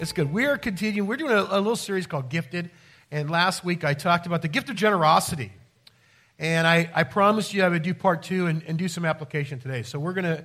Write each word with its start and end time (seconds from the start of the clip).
It's 0.00 0.12
good. 0.12 0.32
We 0.32 0.46
are 0.46 0.56
continuing. 0.56 1.06
We're 1.06 1.18
doing 1.18 1.32
a, 1.32 1.42
a, 1.42 1.60
little 1.60 1.76
series 1.76 2.06
called 2.06 2.30
Gifted. 2.30 2.70
And 3.10 3.28
last 3.28 3.62
week 3.62 3.84
I 3.84 3.92
talked 3.92 4.24
about 4.24 4.40
the 4.40 4.48
gift 4.48 4.70
of 4.70 4.76
generosity. 4.76 5.52
And 6.38 6.66
I, 6.66 6.88
I 6.94 7.02
promised 7.02 7.52
you 7.52 7.62
I 7.62 7.68
would 7.68 7.82
do 7.82 7.92
part 7.92 8.22
two 8.22 8.46
and, 8.46 8.62
and 8.66 8.78
do 8.78 8.88
some 8.88 9.04
application 9.04 9.58
today. 9.58 9.82
So 9.82 9.98
we're 9.98 10.14
going 10.14 10.24
to 10.24 10.42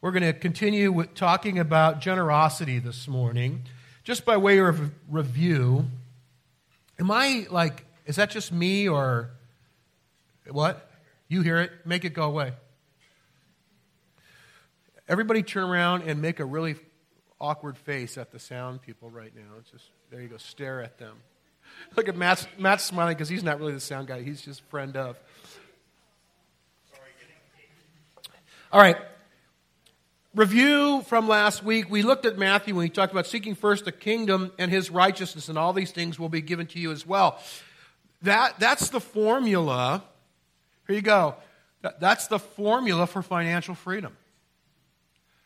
we're 0.00 0.12
going 0.12 0.22
to 0.22 0.32
continue 0.32 0.92
with 0.92 1.14
talking 1.14 1.58
about 1.58 1.98
generosity 2.00 2.78
this 2.78 3.08
morning. 3.08 3.64
Just 4.04 4.24
by 4.24 4.36
way 4.36 4.58
of 4.58 4.92
review, 5.08 5.86
am 7.00 7.10
I 7.10 7.48
like, 7.50 7.84
is 8.06 8.14
that 8.16 8.30
just 8.30 8.52
me 8.52 8.88
or 8.88 9.30
what? 10.48 10.92
You 11.26 11.42
hear 11.42 11.58
it? 11.58 11.72
Make 11.84 12.04
it 12.04 12.10
go 12.14 12.22
away. 12.22 12.52
Everybody 15.08 15.42
turn 15.42 15.64
around 15.64 16.02
and 16.02 16.22
make 16.22 16.38
a 16.38 16.44
really 16.44 16.76
awkward 17.42 17.76
face 17.76 18.16
at 18.16 18.30
the 18.30 18.38
sound 18.38 18.80
people 18.80 19.10
right 19.10 19.34
now. 19.34 19.58
It's 19.58 19.70
just, 19.70 19.90
there 20.10 20.22
you 20.22 20.28
go, 20.28 20.38
stare 20.38 20.80
at 20.80 20.96
them. 20.96 21.16
Look 21.96 22.08
at 22.08 22.16
Matt, 22.16 22.46
Matt's 22.58 22.84
smiling 22.84 23.14
because 23.14 23.28
he's 23.28 23.42
not 23.42 23.58
really 23.58 23.74
the 23.74 23.80
sound 23.80 24.06
guy, 24.06 24.22
he's 24.22 24.40
just 24.40 24.62
friend 24.70 24.96
of. 24.96 25.18
All 28.72 28.80
right. 28.80 28.96
Review 30.34 31.02
from 31.02 31.28
last 31.28 31.62
week. 31.62 31.90
We 31.90 32.00
looked 32.00 32.24
at 32.24 32.38
Matthew 32.38 32.74
when 32.74 32.84
he 32.84 32.88
talked 32.88 33.12
about 33.12 33.26
seeking 33.26 33.54
first 33.54 33.84
the 33.84 33.92
kingdom 33.92 34.50
and 34.58 34.70
his 34.70 34.90
righteousness, 34.90 35.50
and 35.50 35.58
all 35.58 35.74
these 35.74 35.90
things 35.90 36.18
will 36.18 36.30
be 36.30 36.40
given 36.40 36.66
to 36.68 36.78
you 36.78 36.90
as 36.90 37.06
well. 37.06 37.38
That, 38.22 38.58
that's 38.58 38.88
the 38.88 39.00
formula. 39.00 40.02
Here 40.86 40.96
you 40.96 41.02
go. 41.02 41.34
That, 41.82 42.00
that's 42.00 42.28
the 42.28 42.38
formula 42.38 43.06
for 43.06 43.20
financial 43.20 43.74
freedom. 43.74 44.16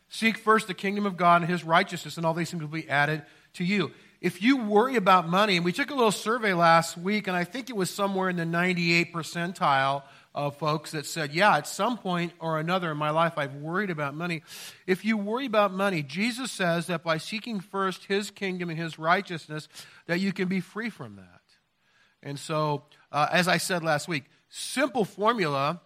Seek 0.08 0.38
first 0.38 0.66
the 0.66 0.74
kingdom 0.74 1.06
of 1.06 1.16
God 1.16 1.42
and 1.42 1.50
his 1.50 1.64
righteousness, 1.64 2.16
and 2.16 2.24
all 2.24 2.34
these 2.34 2.50
things 2.50 2.62
will 2.62 2.68
be 2.68 2.88
added 2.88 3.22
to 3.54 3.64
you. 3.64 3.92
If 4.20 4.42
you 4.42 4.56
worry 4.56 4.96
about 4.96 5.28
money, 5.28 5.56
and 5.56 5.64
we 5.64 5.72
took 5.72 5.90
a 5.90 5.94
little 5.94 6.12
survey 6.12 6.54
last 6.54 6.96
week, 6.96 7.26
and 7.26 7.36
I 7.36 7.44
think 7.44 7.68
it 7.68 7.76
was 7.76 7.90
somewhere 7.90 8.28
in 8.28 8.36
the 8.36 8.46
98 8.46 9.12
percentile 9.12 10.02
of 10.34 10.56
folks 10.56 10.92
that 10.92 11.06
said, 11.06 11.32
Yeah, 11.32 11.56
at 11.56 11.66
some 11.66 11.98
point 11.98 12.32
or 12.38 12.58
another 12.58 12.90
in 12.90 12.96
my 12.96 13.10
life, 13.10 13.34
I've 13.36 13.54
worried 13.54 13.90
about 13.90 14.14
money. 14.14 14.42
If 14.86 15.04
you 15.04 15.16
worry 15.16 15.46
about 15.46 15.72
money, 15.72 16.02
Jesus 16.02 16.52
says 16.52 16.86
that 16.86 17.02
by 17.02 17.18
seeking 17.18 17.60
first 17.60 18.04
his 18.04 18.30
kingdom 18.30 18.70
and 18.70 18.78
his 18.78 18.98
righteousness, 18.98 19.68
that 20.06 20.20
you 20.20 20.32
can 20.32 20.48
be 20.48 20.60
free 20.60 20.90
from 20.90 21.16
that. 21.16 21.40
And 22.22 22.38
so, 22.38 22.84
uh, 23.12 23.28
as 23.32 23.48
I 23.48 23.56
said 23.56 23.82
last 23.82 24.08
week, 24.08 24.24
simple 24.48 25.04
formula, 25.04 25.80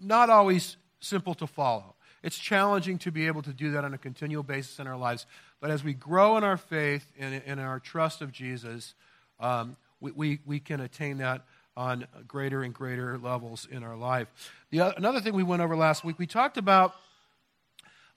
not 0.00 0.30
always 0.30 0.76
simple 1.00 1.34
to 1.34 1.46
follow. 1.46 1.94
It's 2.22 2.38
challenging 2.38 2.98
to 2.98 3.12
be 3.12 3.26
able 3.26 3.42
to 3.42 3.52
do 3.52 3.72
that 3.72 3.84
on 3.84 3.94
a 3.94 3.98
continual 3.98 4.42
basis 4.42 4.78
in 4.78 4.86
our 4.86 4.96
lives. 4.96 5.26
But 5.60 5.70
as 5.70 5.84
we 5.84 5.94
grow 5.94 6.36
in 6.36 6.44
our 6.44 6.56
faith 6.56 7.06
and 7.18 7.42
in 7.46 7.58
our 7.58 7.78
trust 7.78 8.22
of 8.22 8.32
Jesus, 8.32 8.94
um, 9.40 9.76
we, 10.00 10.12
we, 10.12 10.38
we 10.46 10.60
can 10.60 10.80
attain 10.80 11.18
that 11.18 11.44
on 11.76 12.06
greater 12.26 12.62
and 12.62 12.74
greater 12.74 13.18
levels 13.18 13.66
in 13.70 13.84
our 13.84 13.96
life. 13.96 14.28
The, 14.70 14.96
another 14.96 15.20
thing 15.20 15.32
we 15.32 15.44
went 15.44 15.62
over 15.62 15.76
last 15.76 16.04
week, 16.04 16.18
we 16.18 16.26
talked 16.26 16.56
about 16.56 16.94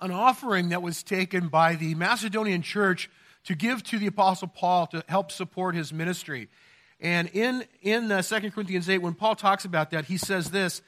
an 0.02 0.11
offering 0.11 0.69
that 0.69 0.81
was 0.81 1.03
taken 1.03 1.47
by 1.47 1.75
the 1.75 1.93
Macedonian 1.93 2.63
church 2.63 3.08
to 3.43 3.55
give 3.55 3.83
to 3.83 3.99
the 3.99 4.08
Apostle 4.08 4.47
Paul 4.47 4.88
to 4.88 5.03
help 5.08 5.31
support 5.31 5.75
his 5.75 5.93
ministry. 5.93 6.49
And 6.99 7.30
in, 7.30 7.64
in 7.81 8.11
uh, 8.11 8.21
2 8.21 8.52
Corinthians 8.52 8.89
8, 8.89 8.99
when 8.99 9.14
Paul 9.14 9.36
talks 9.36 9.65
about 9.65 9.92
that, 9.92 10.05
he 10.05 10.17
says 10.17 10.49
this 10.52 10.81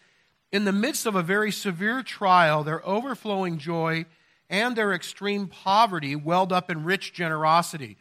In 0.53 0.65
the 0.65 0.71
midst 0.71 1.07
of 1.07 1.15
a 1.15 1.23
very 1.23 1.51
severe 1.51 2.03
trial, 2.03 2.63
their 2.63 2.87
overflowing 2.87 3.57
joy 3.57 4.05
and 4.51 4.75
their 4.75 4.93
extreme 4.93 5.47
poverty 5.47 6.15
welled 6.15 6.53
up 6.53 6.69
in 6.69 6.83
rich 6.83 7.11
generosity. 7.11 7.97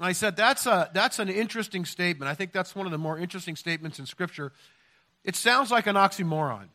I 0.00 0.12
said, 0.12 0.34
that's, 0.34 0.64
a, 0.64 0.90
that's 0.94 1.18
an 1.18 1.28
interesting 1.28 1.84
statement. 1.84 2.30
I 2.30 2.34
think 2.34 2.52
that's 2.52 2.74
one 2.74 2.86
of 2.86 2.92
the 2.92 2.96
more 2.96 3.18
interesting 3.18 3.54
statements 3.54 3.98
in 3.98 4.06
Scripture. 4.06 4.50
It 5.24 5.36
sounds 5.36 5.70
like 5.70 5.86
an 5.86 5.94
oxymoron. 5.94 6.68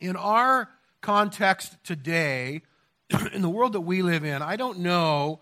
In 0.00 0.16
our 0.16 0.70
context 1.02 1.76
today, 1.84 2.62
in 3.34 3.42
the 3.42 3.50
world 3.50 3.74
that 3.74 3.82
we 3.82 4.00
live 4.00 4.24
in, 4.24 4.40
I 4.40 4.56
don't 4.56 4.78
know 4.78 5.40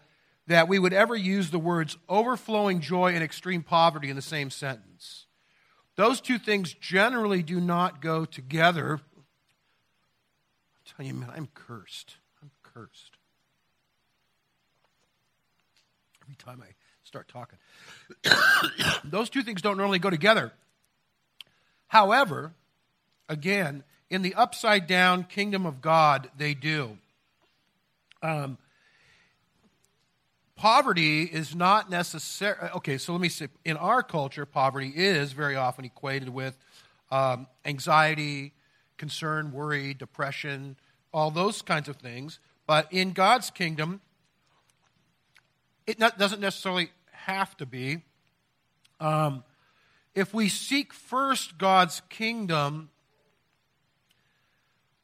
that 0.48 0.66
we 0.66 0.80
would 0.80 0.92
ever 0.92 1.14
use 1.14 1.50
the 1.50 1.60
words 1.60 1.96
overflowing 2.08 2.80
joy 2.80 3.14
and 3.14 3.22
extreme 3.22 3.62
poverty 3.62 4.10
in 4.10 4.16
the 4.16 4.20
same 4.20 4.50
sentence. 4.50 5.26
Those 5.96 6.20
two 6.20 6.38
things 6.38 6.72
generally 6.74 7.42
do 7.42 7.60
not 7.60 8.00
go 8.00 8.24
together. 8.24 9.00
I'm 9.16 9.24
telling 10.84 11.08
you, 11.08 11.20
man, 11.20 11.30
I'm 11.34 11.48
cursed. 11.54 12.16
I'm 12.42 12.50
cursed. 12.62 13.16
every 16.32 16.36
time 16.36 16.62
I 16.62 16.72
start 17.04 17.28
talking. 17.28 17.58
Those 19.04 19.28
two 19.28 19.42
things 19.42 19.62
don't 19.62 19.76
normally 19.76 19.98
go 19.98 20.10
together. 20.10 20.52
However, 21.88 22.52
again, 23.28 23.84
in 24.08 24.22
the 24.22 24.34
upside 24.34 24.86
down 24.86 25.24
kingdom 25.24 25.66
of 25.66 25.80
God, 25.82 26.30
they 26.36 26.54
do. 26.54 26.96
Um, 28.22 28.56
poverty 30.62 31.24
is 31.24 31.56
not 31.56 31.90
necessary. 31.90 32.56
Okay, 32.76 32.96
so 32.96 33.10
let 33.10 33.20
me 33.20 33.28
say 33.28 33.48
in 33.64 33.76
our 33.76 34.00
culture, 34.00 34.46
poverty 34.46 34.92
is 34.94 35.32
very 35.32 35.56
often 35.56 35.84
equated 35.84 36.28
with 36.28 36.56
um, 37.10 37.48
anxiety, 37.64 38.52
concern, 38.96 39.50
worry, 39.50 39.92
depression, 39.92 40.76
all 41.12 41.32
those 41.32 41.62
kinds 41.62 41.88
of 41.88 41.96
things. 41.96 42.38
But 42.64 42.86
in 42.92 43.10
God's 43.10 43.50
kingdom, 43.50 44.02
it 45.84 45.98
not, 45.98 46.16
doesn't 46.16 46.40
necessarily 46.40 46.92
have 47.10 47.56
to 47.56 47.66
be. 47.66 48.04
Um, 49.00 49.42
if 50.14 50.32
we 50.32 50.48
seek 50.48 50.92
first 50.92 51.58
God's 51.58 52.02
kingdom, 52.08 52.88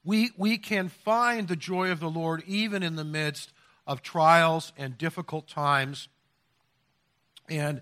we, 0.05 0.31
we 0.37 0.57
can 0.57 0.89
find 0.89 1.49
the 1.49 1.57
joy 1.57 1.91
of 1.91 1.99
the 1.99 2.11
Lord 2.11 2.45
even 2.47 2.85
in 2.85 2.95
the 2.95 3.03
midst 3.03 3.51
of 3.88 4.03
trials 4.03 4.72
and 4.76 4.99
difficult 4.99 5.49
times. 5.49 6.09
And 7.49 7.81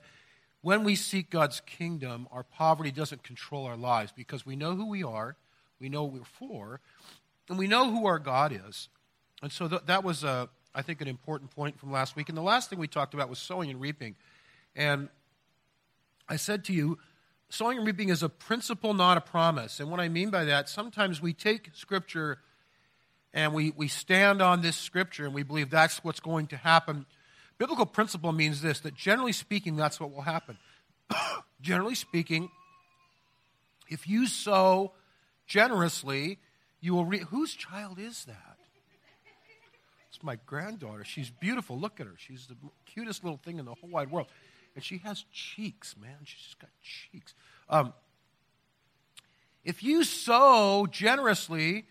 when 0.63 0.85
we 0.85 0.95
seek 0.95 1.31
God's 1.31 1.61
kingdom, 1.61 2.29
our 2.31 2.45
poverty 2.45 2.93
doesn't 2.93 3.25
control 3.25 3.67
our 3.67 3.77
lives 3.77 4.13
because 4.17 4.47
we 4.47 4.55
know 4.55 4.77
who 4.77 4.89
we 4.89 5.03
are, 5.03 5.37
we 5.81 5.89
know 5.89 6.05
what 6.05 6.13
we're 6.13 6.25
for, 6.25 6.81
and 7.49 7.59
we 7.59 7.67
know 7.67 7.91
who 7.91 8.07
our 8.07 8.21
God 8.21 8.59
is. 8.69 8.89
And 9.43 9.51
so 9.51 9.69
th- 9.69 9.83
that 9.87 10.05
was 10.05 10.23
a, 10.23 10.49
I 10.75 10.83
think, 10.83 11.01
an 11.01 11.09
important 11.09 11.51
point 11.51 11.79
from 11.79 11.91
last 11.91 12.15
week. 12.15 12.29
And 12.29 12.39
the 12.39 12.43
last 12.43 12.71
thing 12.71 12.79
we 12.79 12.89
talked 12.89 13.13
about 13.13 13.29
was 13.29 13.41
sowing 13.41 13.69
and 13.69 13.81
reaping. 13.81 14.15
And 14.77 15.09
I 16.29 16.37
said 16.37 16.65
to 16.67 16.73
you, 16.73 16.99
sowing 17.49 17.79
and 17.79 17.87
reaping 17.87 18.11
is 18.11 18.23
a 18.23 18.29
principle, 18.29 18.95
not 18.95 19.17
a 19.17 19.21
promise. 19.21 19.81
And 19.81 19.91
what 19.91 19.99
I 19.99 20.09
mean 20.09 20.31
by 20.31 20.45
that, 20.45 20.69
sometimes 20.69 21.21
we 21.21 21.33
take 21.33 21.71
Scripture 21.75 22.39
and 23.35 23.53
we, 23.53 23.73
we 23.77 23.89
stand 23.89 24.41
on 24.41 24.63
this 24.63 24.77
Scripture 24.77 25.25
and 25.25 25.35
we 25.35 25.43
believe 25.43 25.71
that's 25.71 26.03
what's 26.03 26.21
going 26.21 26.47
to 26.49 26.57
happen. 26.57 27.07
Biblical 27.59 27.87
principle 27.87 28.33
means 28.33 28.61
this 28.63 28.81
that 28.81 28.95
generally 28.95 29.33
speaking, 29.33 29.77
that's 29.77 29.99
what 29.99 30.13
will 30.13 30.23
happen. 30.23 30.59
generally 31.61 31.95
speaking, 31.95 32.51
if 33.89 34.09
you 34.09 34.27
sow 34.27 34.93
generously, 35.47 36.39
you 36.81 36.95
will 36.95 37.05
reap. 37.05 37.23
Whose 37.29 37.55
child 37.55 37.99
is 37.99 38.25
that? 38.25 38.57
It's 40.11 40.23
my 40.23 40.39
granddaughter. 40.47 41.05
She's 41.05 41.31
beautiful. 41.31 41.79
Look 41.79 42.01
at 42.01 42.07
her. 42.07 42.15
She's 42.17 42.47
the 42.47 42.57
cutest 42.87 43.23
little 43.23 43.39
thing 43.39 43.59
in 43.59 43.67
the 43.67 43.75
whole 43.75 43.91
wide 43.91 44.11
world. 44.11 44.29
And 44.75 44.83
she 44.83 44.99
has 44.99 45.25
cheeks, 45.33 45.95
man. 46.01 46.17
She's 46.25 46.41
just 46.41 46.59
got 46.59 46.71
cheeks. 46.83 47.35
Um, 47.69 47.93
if 49.65 49.83
you 49.83 50.05
sow 50.05 50.87
generously, 50.87 51.87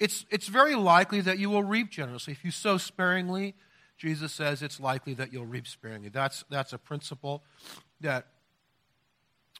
it's, 0.00 0.24
it's 0.30 0.48
very 0.48 0.74
likely 0.74 1.20
that 1.20 1.38
you 1.38 1.50
will 1.50 1.62
reap 1.62 1.90
generously. 1.90 2.32
If 2.32 2.44
you 2.44 2.50
sow 2.50 2.78
sparingly, 2.78 3.54
Jesus 3.98 4.32
says 4.32 4.62
it's 4.62 4.80
likely 4.80 5.12
that 5.14 5.30
you'll 5.30 5.46
reap 5.46 5.66
sparingly. 5.66 6.08
That's, 6.08 6.42
that's 6.48 6.72
a 6.72 6.78
principle 6.78 7.44
that 8.00 8.26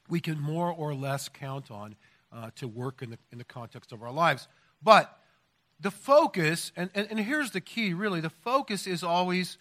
we 0.09 0.19
can 0.19 0.39
more 0.39 0.71
or 0.71 0.95
less 0.95 1.29
count 1.29 1.69
on 1.69 1.95
uh, 2.33 2.49
to 2.55 2.67
work 2.67 3.03
in 3.03 3.11
the, 3.11 3.19
in 3.31 3.37
the 3.37 3.43
context 3.43 3.91
of 3.91 4.01
our 4.01 4.11
lives. 4.11 4.47
But 4.81 5.15
the 5.79 5.91
focus, 5.91 6.71
and, 6.75 6.89
and, 6.95 7.07
and 7.11 7.19
here's 7.19 7.51
the 7.51 7.61
key 7.61 7.93
really, 7.93 8.19
the 8.19 8.31
focus 8.31 8.87
is 8.87 9.03
always, 9.03 9.59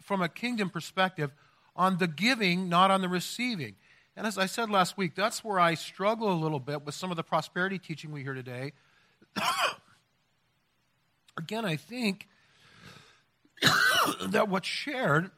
from 0.00 0.22
a 0.22 0.28
kingdom 0.28 0.70
perspective, 0.70 1.32
on 1.76 1.98
the 1.98 2.08
giving, 2.08 2.68
not 2.68 2.90
on 2.90 3.00
the 3.00 3.08
receiving. 3.08 3.76
And 4.16 4.26
as 4.26 4.38
I 4.38 4.46
said 4.46 4.70
last 4.70 4.98
week, 4.98 5.14
that's 5.14 5.44
where 5.44 5.60
I 5.60 5.74
struggle 5.74 6.32
a 6.32 6.34
little 6.34 6.60
bit 6.60 6.84
with 6.84 6.96
some 6.96 7.10
of 7.10 7.16
the 7.16 7.22
prosperity 7.22 7.78
teaching 7.78 8.10
we 8.10 8.22
hear 8.22 8.34
today. 8.34 8.72
Again, 11.36 11.64
I 11.64 11.76
think 11.76 12.28
that 14.26 14.48
what's 14.48 14.68
shared 14.68 15.30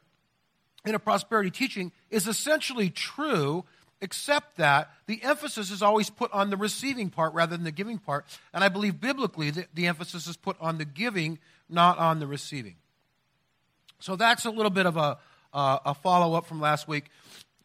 in 0.85 0.95
a 0.95 0.99
prosperity 0.99 1.51
teaching 1.51 1.91
is 2.09 2.27
essentially 2.27 2.89
true 2.89 3.65
except 4.01 4.57
that 4.57 4.91
the 5.07 5.23
emphasis 5.23 5.71
is 5.71 5.81
always 5.81 6.09
put 6.09 6.31
on 6.31 6.49
the 6.49 6.57
receiving 6.57 7.09
part 7.09 7.33
rather 7.33 7.55
than 7.55 7.63
the 7.63 7.71
giving 7.71 7.97
part. 7.97 8.25
And 8.53 8.63
I 8.63 8.69
believe 8.69 8.99
biblically 8.99 9.49
that 9.51 9.73
the 9.73 9.87
emphasis 9.87 10.27
is 10.27 10.37
put 10.37 10.57
on 10.59 10.77
the 10.77 10.85
giving, 10.85 11.39
not 11.69 11.97
on 11.97 12.19
the 12.19 12.27
receiving. 12.27 12.75
So 13.99 14.15
that's 14.15 14.45
a 14.45 14.51
little 14.51 14.69
bit 14.69 14.85
of 14.85 14.97
a, 14.97 15.17
uh, 15.53 15.79
a 15.85 15.93
follow 15.93 16.35
up 16.35 16.45
from 16.45 16.59
last 16.59 16.87
week. 16.87 17.05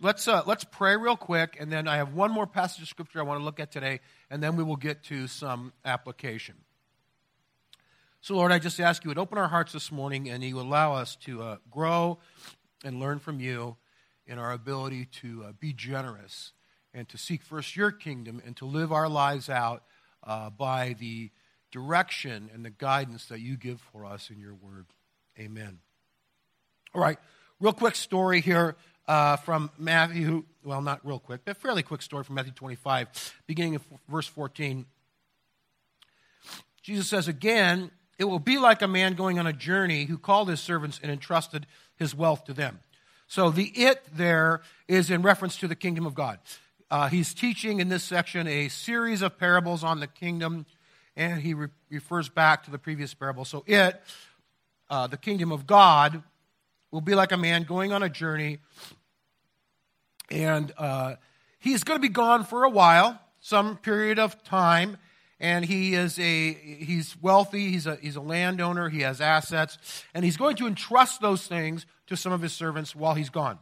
Let's, 0.02 0.26
uh, 0.26 0.42
let's 0.46 0.64
pray 0.64 0.96
real 0.96 1.14
quick, 1.14 1.58
and 1.60 1.70
then 1.70 1.86
I 1.86 1.98
have 1.98 2.14
one 2.14 2.30
more 2.30 2.46
passage 2.46 2.80
of 2.80 2.88
scripture 2.88 3.18
I 3.18 3.22
want 3.22 3.38
to 3.38 3.44
look 3.44 3.60
at 3.60 3.70
today, 3.70 4.00
and 4.30 4.42
then 4.42 4.56
we 4.56 4.64
will 4.64 4.76
get 4.76 5.02
to 5.04 5.26
some 5.26 5.74
application. 5.84 6.54
So, 8.22 8.34
Lord, 8.34 8.50
I 8.50 8.58
just 8.58 8.80
ask 8.80 9.04
you 9.04 9.08
would 9.08 9.18
open 9.18 9.36
our 9.36 9.48
hearts 9.48 9.74
this 9.74 9.92
morning 9.92 10.30
and 10.30 10.42
you 10.42 10.58
allow 10.58 10.94
us 10.94 11.16
to 11.24 11.42
uh, 11.42 11.56
grow 11.70 12.18
and 12.82 12.98
learn 12.98 13.18
from 13.18 13.40
you 13.40 13.76
in 14.26 14.38
our 14.38 14.52
ability 14.52 15.04
to 15.20 15.44
uh, 15.48 15.52
be 15.60 15.74
generous 15.74 16.52
and 16.94 17.06
to 17.10 17.18
seek 17.18 17.42
first 17.42 17.76
your 17.76 17.90
kingdom 17.90 18.40
and 18.46 18.56
to 18.56 18.64
live 18.64 18.92
our 18.92 19.08
lives 19.08 19.50
out 19.50 19.82
uh, 20.24 20.48
by 20.48 20.96
the 20.98 21.30
direction 21.72 22.48
and 22.54 22.64
the 22.64 22.70
guidance 22.70 23.26
that 23.26 23.40
you 23.40 23.58
give 23.58 23.82
for 23.92 24.06
us 24.06 24.30
in 24.30 24.38
your 24.40 24.54
word. 24.54 24.86
Amen. 25.38 25.78
All 26.94 27.02
right, 27.02 27.18
real 27.60 27.74
quick 27.74 27.96
story 27.96 28.40
here 28.40 28.76
uh, 29.08 29.36
from 29.36 29.70
Matthew, 29.78 30.44
well, 30.64 30.82
not 30.82 31.04
real 31.06 31.18
quick, 31.18 31.42
but 31.44 31.56
fairly 31.56 31.82
quick 31.82 32.02
story 32.02 32.24
from 32.24 32.36
Matthew 32.36 32.52
25, 32.52 33.34
beginning 33.46 33.74
of 33.74 33.84
verse 34.08 34.26
14. 34.26 34.86
Jesus 36.82 37.08
says, 37.08 37.28
Again, 37.28 37.90
it 38.18 38.24
will 38.24 38.38
be 38.38 38.58
like 38.58 38.82
a 38.82 38.88
man 38.88 39.14
going 39.14 39.38
on 39.38 39.46
a 39.46 39.52
journey 39.52 40.04
who 40.04 40.18
called 40.18 40.48
his 40.48 40.60
servants 40.60 41.00
and 41.02 41.10
entrusted 41.10 41.66
his 41.96 42.14
wealth 42.14 42.44
to 42.44 42.52
them. 42.52 42.80
So 43.26 43.50
the 43.50 43.66
it 43.76 44.02
there 44.12 44.60
is 44.88 45.10
in 45.10 45.22
reference 45.22 45.56
to 45.58 45.68
the 45.68 45.76
kingdom 45.76 46.04
of 46.04 46.14
God. 46.14 46.38
Uh, 46.90 47.08
he's 47.08 47.32
teaching 47.32 47.78
in 47.78 47.88
this 47.88 48.02
section 48.02 48.48
a 48.48 48.68
series 48.68 49.22
of 49.22 49.38
parables 49.38 49.84
on 49.84 50.00
the 50.00 50.08
kingdom, 50.08 50.66
and 51.16 51.40
he 51.40 51.54
re- 51.54 51.68
refers 51.88 52.28
back 52.28 52.64
to 52.64 52.72
the 52.72 52.78
previous 52.78 53.14
parable. 53.14 53.44
So 53.44 53.62
it, 53.66 54.02
uh, 54.90 55.06
the 55.06 55.16
kingdom 55.16 55.52
of 55.52 55.66
God, 55.66 56.24
will 56.90 57.00
be 57.00 57.14
like 57.14 57.32
a 57.32 57.36
man 57.36 57.64
going 57.64 57.92
on 57.92 58.02
a 58.02 58.08
journey 58.08 58.58
and 60.30 60.72
uh, 60.78 61.16
he's 61.58 61.84
going 61.84 61.96
to 61.96 62.02
be 62.02 62.12
gone 62.12 62.44
for 62.44 62.64
a 62.64 62.70
while, 62.70 63.20
some 63.40 63.76
period 63.76 64.18
of 64.18 64.42
time. 64.44 64.96
And 65.42 65.64
he 65.64 65.94
is 65.94 66.18
a 66.18 66.52
he's 66.52 67.16
wealthy. 67.22 67.70
He's 67.70 67.86
a 67.86 67.96
he's 67.96 68.16
a 68.16 68.20
landowner. 68.20 68.90
He 68.90 69.00
has 69.00 69.22
assets, 69.22 69.78
and 70.12 70.22
he's 70.22 70.36
going 70.36 70.56
to 70.56 70.66
entrust 70.66 71.22
those 71.22 71.46
things 71.46 71.86
to 72.08 72.16
some 72.16 72.30
of 72.30 72.42
his 72.42 72.52
servants 72.52 72.94
while 72.94 73.14
he's 73.14 73.30
gone. 73.30 73.58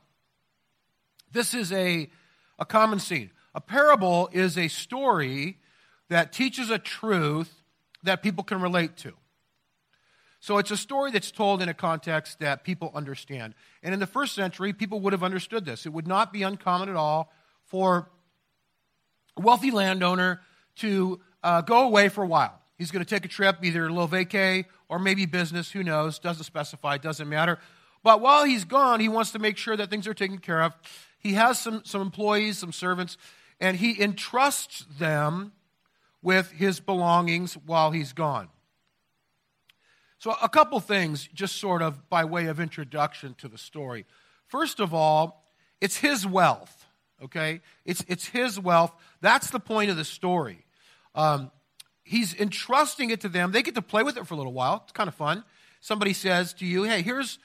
This 1.31 1.55
is 1.55 1.73
a 1.73 2.11
a 2.59 2.67
common 2.67 2.99
scene. 2.99 3.31
A 3.55 3.61
parable 3.61 4.29
is 4.33 4.59
a 4.59 4.67
story 4.67 5.59
that 6.09 6.33
teaches 6.33 6.69
a 6.69 6.81
truth 6.81 7.63
that 8.03 8.25
people 8.25 8.43
can 8.43 8.61
relate 8.61 8.97
to. 8.99 9.13
So 10.41 10.59
it's 10.59 10.71
a 10.71 10.77
story 10.77 11.11
that's 11.11 11.31
told 11.31 11.63
in 11.63 11.69
a 11.69 11.75
context 11.75 12.39
that 12.39 12.63
people 12.63 12.93
understand. 12.95 13.55
And 13.83 13.93
in 13.93 14.01
the 14.01 14.07
first 14.07 14.35
century, 14.35 14.73
people 14.73 15.01
would 15.01 15.13
have 15.13 15.25
understood 15.25 15.65
this. 15.65 15.85
It 15.85 15.93
would 15.93 16.07
not 16.07 16.33
be 16.33 16.43
uncommon 16.43 16.89
at 16.89 16.97
all 16.97 17.33
for 17.67 18.09
a 19.37 19.41
wealthy 19.41 19.71
landowner 19.71 20.41
to 20.77 21.21
uh, 21.43 21.63
go 21.63 21.85
away 21.85 22.09
for 22.09 22.23
a 22.23 22.27
while. 22.27 22.61
He's 22.77 22.93
going 22.93 23.05
to 23.05 23.09
take 23.09 23.25
a 23.25 23.29
trip, 23.29 23.59
either 23.63 23.87
a 23.87 23.89
little 23.89 24.09
vacay 24.09 24.67
or 24.89 25.01
maybe 25.01 25.27
business, 25.27 25.73
who 25.73 25.83
knows, 25.83 26.21
doesn't 26.21 26.45
specify, 26.45 26.99
doesn't 26.99 27.29
matter. 27.29 27.59
But 28.05 28.21
while 28.21 28.45
he's 28.45 28.65
gone, 28.65 29.01
he 29.01 29.09
wants 29.09 29.33
to 29.33 29.41
make 29.41 29.57
sure 29.57 29.77
that 29.77 29.91
things 29.91 30.07
are 30.07 30.15
taken 30.15 30.39
care 30.39 30.63
of. 30.63 30.73
He 31.19 31.33
has 31.35 31.61
some, 31.61 31.83
some 31.85 32.01
employees, 32.01 32.59
some 32.59 32.73
servants, 32.73 33.17
and 33.61 33.77
he 33.77 34.01
entrusts 34.01 34.87
them 34.99 35.53
with 36.23 36.53
his 36.53 36.79
belongings 36.79 37.55
while 37.55 37.91
he's 37.91 38.13
gone. 38.13 38.49
So, 40.19 40.35
a 40.43 40.49
couple 40.49 40.81
things, 40.81 41.29
just 41.33 41.57
sort 41.57 41.81
of 41.81 42.09
by 42.09 42.25
way 42.25 42.47
of 42.47 42.59
introduction 42.59 43.35
to 43.39 43.49
the 43.49 43.59
story. 43.59 44.05
First 44.49 44.81
of 44.81 44.93
all, 44.93 45.45
it's 45.81 45.99
his 45.99 46.27
wealth, 46.27 46.87
okay? 47.23 47.61
It's, 47.85 48.05
it's 48.09 48.27
his 48.27 48.59
wealth. 48.59 48.93
That's 49.21 49.51
the 49.51 49.61
point 49.61 49.91
of 49.91 49.97
the 49.97 50.05
story. 50.05 50.67
Um, 51.15 51.53
he's 52.03 52.35
entrusting 52.35 53.11
it 53.11 53.21
to 53.21 53.29
them. 53.29 53.53
They 53.53 53.63
get 53.63 53.77
to 53.77 53.83
play 53.83 54.03
with 54.03 54.17
it 54.17 54.27
for 54.27 54.35
a 54.35 54.37
little 54.37 54.53
while. 54.53 54.81
It's 54.85 54.93
kind 54.93 55.09
of 55.09 55.15
fun. 55.15 55.45
Somebody 55.81 56.13
says 56.13 56.53
to 56.55 56.67
you, 56.67 56.83
hey, 56.83 57.03
here's, 57.03 57.39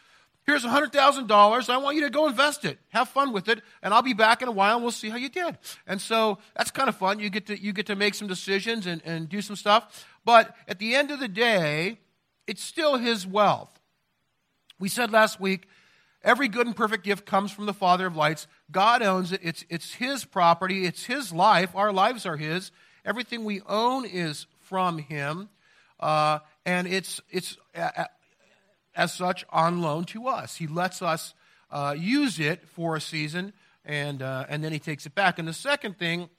here's 0.48 0.64
$100,000. 0.64 1.70
I 1.70 1.78
want 1.78 1.96
you 1.96 2.02
to 2.04 2.10
go 2.10 2.28
invest 2.28 2.66
it. 2.66 2.80
Have 2.90 3.10
fun 3.10 3.34
with 3.34 3.50
it, 3.50 3.62
and 3.84 3.94
I'll 3.94 4.02
be 4.02 4.14
back 4.14 4.42
in 4.42 4.48
a 4.48 4.52
while, 4.52 4.78
and 4.78 4.84
we'll 4.84 4.92
see 4.92 5.10
how 5.10 5.18
you 5.18 5.30
did. 5.30 5.60
And 5.86 6.02
so 6.02 6.40
that's 6.56 6.72
kind 6.72 6.90
of 6.90 6.96
fun. 6.96 7.20
You 7.20 7.30
get 7.30 7.46
to, 7.48 7.62
you 7.62 7.72
get 7.72 7.86
to 7.88 7.96
make 7.96 8.16
some 8.16 8.28
decisions 8.28 8.88
and, 8.88 9.00
and 9.06 9.30
do 9.30 9.42
some 9.42 9.56
stuff. 9.56 10.08
But 10.26 10.56
at 10.68 10.80
the 10.80 10.96
end 10.96 11.12
of 11.12 11.20
the 11.20 11.28
day, 11.28 12.00
it's 12.48 12.64
still 12.64 12.98
his 12.98 13.26
wealth. 13.26 13.80
We 14.80 14.90
said 14.90 15.12
last 15.12 15.40
week, 15.40 15.68
every 16.24 16.48
good 16.48 16.68
and 16.68 16.76
perfect 16.76 17.04
gift 17.04 17.26
comes 17.26 17.52
from 17.52 17.66
the 17.66 17.74
Father 17.74 18.08
of 18.08 18.16
lights. 18.16 18.48
God 18.72 19.02
owns 19.02 19.32
it. 19.32 19.42
It's, 19.44 19.66
it's 19.70 19.94
his 19.94 20.26
property. 20.26 20.86
It's 20.86 21.06
his 21.06 21.32
life. 21.32 21.76
Our 21.76 21.94
lives 21.94 22.26
are 22.26 22.38
his. 22.38 22.72
Everything 23.06 23.46
we 23.46 23.62
own 23.68 24.06
is 24.06 24.48
from 24.62 24.98
him. 24.98 25.50
Uh, 26.00 26.40
and 26.66 26.88
it's, 26.88 27.22
it's 27.30 27.58
as 28.96 29.14
such 29.14 29.46
on 29.50 29.82
loan 29.82 30.06
to 30.06 30.28
us. 30.28 30.56
He 30.56 30.68
lets 30.68 31.02
us 31.02 31.34
uh, 31.72 31.96
use 31.98 32.40
it 32.40 32.68
for 32.68 32.96
a 32.96 33.02
season, 33.02 33.54
and, 33.86 34.22
uh, 34.22 34.46
and 34.48 34.64
then 34.64 34.72
he 34.72 34.80
takes 34.80 35.06
it 35.06 35.16
back. 35.16 35.40
And 35.40 35.48
the 35.48 35.54
second 35.54 35.98
thing 35.98 36.30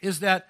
is 0.00 0.20
that 0.20 0.48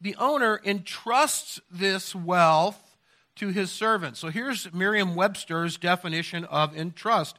the 0.00 0.16
owner 0.16 0.60
entrusts 0.64 1.60
this 1.70 2.14
wealth 2.14 2.91
to 3.36 3.48
his 3.48 3.70
servants. 3.70 4.20
So 4.20 4.28
here's 4.28 4.72
Merriam 4.72 5.14
Webster's 5.14 5.76
definition 5.76 6.44
of 6.44 6.76
entrust 6.76 7.38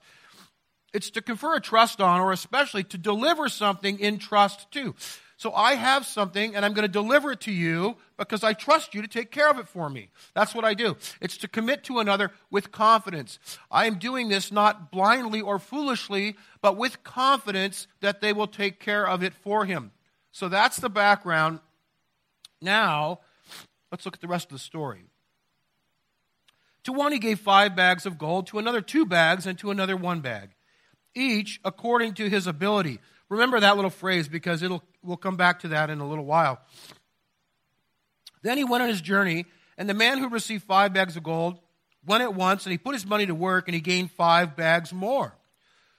it's 0.93 1.09
to 1.11 1.21
confer 1.21 1.55
a 1.55 1.59
trust 1.59 1.99
on, 1.99 2.21
or 2.21 2.31
especially 2.31 2.83
to 2.85 2.97
deliver 2.97 3.49
something 3.49 3.99
in 3.99 4.19
trust 4.19 4.71
to. 4.73 4.93
So 5.37 5.51
I 5.51 5.73
have 5.73 6.05
something 6.05 6.55
and 6.55 6.63
I'm 6.63 6.73
going 6.73 6.87
to 6.87 6.91
deliver 6.91 7.31
it 7.31 7.41
to 7.41 7.51
you 7.51 7.97
because 8.17 8.43
I 8.43 8.53
trust 8.53 8.93
you 8.93 9.01
to 9.01 9.07
take 9.07 9.31
care 9.31 9.49
of 9.49 9.57
it 9.57 9.67
for 9.67 9.89
me. 9.89 10.09
That's 10.35 10.53
what 10.53 10.63
I 10.63 10.75
do. 10.75 10.95
It's 11.19 11.37
to 11.37 11.47
commit 11.47 11.83
to 11.85 12.00
another 12.00 12.31
with 12.51 12.71
confidence. 12.71 13.39
I 13.69 13.88
am 13.88 13.95
doing 13.95 14.29
this 14.29 14.51
not 14.51 14.91
blindly 14.91 15.41
or 15.41 15.57
foolishly, 15.57 16.38
but 16.62 16.77
with 16.77 17.03
confidence 17.03 17.88
that 18.00 18.21
they 18.21 18.31
will 18.31 18.47
take 18.47 18.79
care 18.79 19.05
of 19.05 19.23
it 19.23 19.33
for 19.33 19.65
him. 19.65 19.91
So 20.31 20.47
that's 20.47 20.77
the 20.77 20.89
background. 20.89 21.59
Now, 22.62 23.19
let's 23.91 24.05
look 24.05 24.15
at 24.15 24.21
the 24.21 24.27
rest 24.27 24.45
of 24.45 24.51
the 24.51 24.59
story. 24.59 25.03
To 26.83 26.93
one 26.93 27.11
he 27.11 27.19
gave 27.19 27.39
five 27.39 27.75
bags 27.75 28.05
of 28.05 28.17
gold, 28.17 28.47
to 28.47 28.59
another 28.59 28.81
two 28.81 29.05
bags, 29.05 29.47
and 29.47 29.57
to 29.59 29.71
another 29.71 29.95
one 29.95 30.19
bag, 30.19 30.49
each 31.15 31.59
according 31.63 32.15
to 32.15 32.29
his 32.29 32.47
ability. 32.47 32.99
Remember 33.29 33.59
that 33.59 33.75
little 33.75 33.89
phrase 33.89 34.27
because 34.27 34.61
it'll, 34.61 34.83
we'll 35.01 35.17
come 35.17 35.37
back 35.37 35.61
to 35.61 35.69
that 35.69 35.89
in 35.89 35.99
a 35.99 36.07
little 36.07 36.25
while. 36.25 36.59
Then 38.41 38.57
he 38.57 38.63
went 38.63 38.83
on 38.83 38.89
his 38.89 39.01
journey, 39.01 39.45
and 39.77 39.89
the 39.89 39.93
man 39.93 40.17
who 40.17 40.27
received 40.27 40.63
five 40.63 40.93
bags 40.93 41.15
of 41.15 41.23
gold 41.23 41.59
went 42.05 42.21
at 42.21 42.35
once, 42.35 42.65
and 42.65 42.71
he 42.71 42.77
put 42.77 42.93
his 42.93 43.05
money 43.05 43.25
to 43.25 43.35
work, 43.35 43.67
and 43.67 43.75
he 43.75 43.81
gained 43.81 44.11
five 44.11 44.55
bags 44.55 44.91
more. 44.91 45.35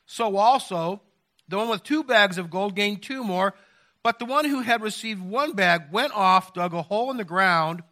So 0.06 0.36
also, 0.36 1.00
the 1.48 1.56
one 1.56 1.70
with 1.70 1.82
two 1.82 2.04
bags 2.04 2.36
of 2.36 2.50
gold 2.50 2.76
gained 2.76 3.02
two 3.02 3.24
more, 3.24 3.54
but 4.02 4.18
the 4.18 4.26
one 4.26 4.44
who 4.44 4.60
had 4.60 4.82
received 4.82 5.22
one 5.22 5.52
bag 5.52 5.84
went 5.90 6.12
off, 6.12 6.52
dug 6.52 6.74
a 6.74 6.82
hole 6.82 7.10
in 7.10 7.16
the 7.16 7.24
ground, 7.24 7.82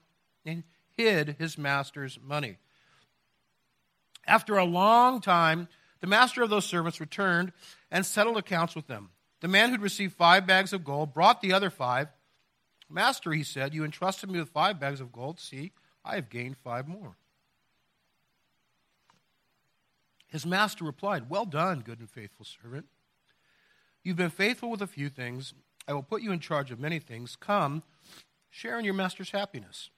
and 0.44 0.62
hid 0.98 1.36
his 1.38 1.56
master's 1.56 2.18
money. 2.22 2.58
After 4.26 4.56
a 4.56 4.64
long 4.64 5.20
time, 5.20 5.68
the 6.00 6.06
master 6.06 6.42
of 6.42 6.50
those 6.50 6.64
servants 6.64 7.00
returned 7.00 7.52
and 7.90 8.04
settled 8.06 8.36
accounts 8.36 8.74
with 8.74 8.86
them. 8.86 9.10
The 9.40 9.48
man 9.48 9.70
who'd 9.70 9.80
received 9.80 10.14
five 10.14 10.46
bags 10.46 10.72
of 10.72 10.84
gold 10.84 11.12
brought 11.12 11.40
the 11.40 11.52
other 11.52 11.70
five. 11.70 12.08
Master, 12.88 13.32
he 13.32 13.42
said, 13.42 13.74
you 13.74 13.84
entrusted 13.84 14.30
me 14.30 14.38
with 14.38 14.50
five 14.50 14.78
bags 14.78 15.00
of 15.00 15.12
gold. 15.12 15.40
See, 15.40 15.72
I 16.04 16.16
have 16.16 16.28
gained 16.28 16.56
five 16.56 16.86
more. 16.86 17.16
His 20.28 20.46
master 20.46 20.84
replied, 20.84 21.28
Well 21.28 21.44
done, 21.44 21.80
good 21.80 21.98
and 21.98 22.08
faithful 22.08 22.46
servant. 22.46 22.86
You've 24.02 24.16
been 24.16 24.30
faithful 24.30 24.70
with 24.70 24.80
a 24.82 24.86
few 24.86 25.08
things. 25.08 25.54
I 25.86 25.92
will 25.92 26.02
put 26.02 26.22
you 26.22 26.32
in 26.32 26.40
charge 26.40 26.70
of 26.70 26.80
many 26.80 26.98
things. 26.98 27.36
Come, 27.36 27.82
share 28.50 28.78
in 28.78 28.84
your 28.84 28.94
master's 28.94 29.30
happiness. 29.30 29.90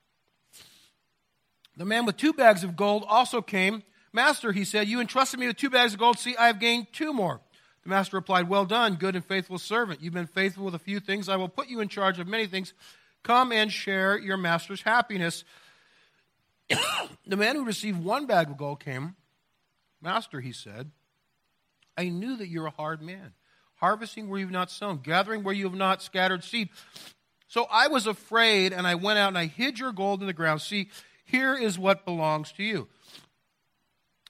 The 1.77 1.85
man 1.85 2.05
with 2.05 2.17
two 2.17 2.33
bags 2.33 2.65
of 2.65 2.77
gold 2.77 3.05
also 3.09 3.43
came 3.43 3.83
Master, 4.15 4.53
he 4.53 4.65
said, 4.65 4.87
you 4.87 5.01
entrusted 5.01 5.41
me 5.41 5.49
with 5.49 5.57
two 5.57 5.69
bags 5.69 5.93
of 5.93 5.99
gold. 5.99 6.21
See, 6.21 6.37
I 6.37 6.47
have 6.47 6.61
gained 6.61 6.87
two 6.93 7.13
more. 7.13 7.41
The 7.83 7.91
master 7.91 8.17
replied, 8.17 8.49
Well 8.49 8.65
done, 8.65 8.95
good 8.95 9.17
and 9.17 9.25
faithful 9.25 9.59
servant. 9.59 10.01
You've 10.01 10.15
been 10.15 10.29
faithful 10.29 10.65
with 10.65 10.75
a 10.75 10.79
few 10.79 11.01
things. 11.01 11.29
I 11.29 11.37
will 11.37 11.49
put 11.49 11.69
you 11.69 11.81
in 11.81 11.89
charge 11.89 12.21
of 12.21 12.29
many 12.29 12.47
things. 12.47 12.73
Come 13.25 13.51
and 13.51 13.73
share 13.73 14.17
your 14.17 14.37
master's 14.37 14.83
happiness. 14.83 15.45
the 17.27 17.37
man 17.37 17.57
who 17.57 17.65
received 17.65 18.03
one 18.03 18.27
bag 18.27 18.49
of 18.49 18.57
gold 18.57 18.79
came. 18.79 19.17
Master, 20.01 20.41
he 20.41 20.53
said, 20.53 20.93
I 21.99 22.09
knew 22.09 22.37
that 22.37 22.49
you're 22.49 22.67
a 22.67 22.71
hard 22.71 23.03
man, 23.03 23.33
harvesting 23.77 24.29
where 24.29 24.39
you've 24.39 24.51
not 24.51 24.71
sown, 24.71 24.99
gathering 24.99 25.43
where 25.43 25.55
you 25.55 25.65
have 25.65 25.75
not 25.75 26.03
scattered 26.03 26.45
seed. 26.45 26.69
So 27.49 27.67
I 27.69 27.89
was 27.89 28.07
afraid, 28.07 28.73
and 28.73 28.87
I 28.87 28.95
went 28.95 29.19
out 29.19 29.29
and 29.29 29.39
I 29.39 29.47
hid 29.47 29.79
your 29.79 29.93
gold 29.93 30.21
in 30.21 30.29
the 30.29 30.33
ground. 30.33 30.61
See, 30.63 30.89
here 31.25 31.57
is 31.57 31.79
what 31.79 32.05
belongs 32.05 32.53
to 32.53 32.63
you. 32.63 32.87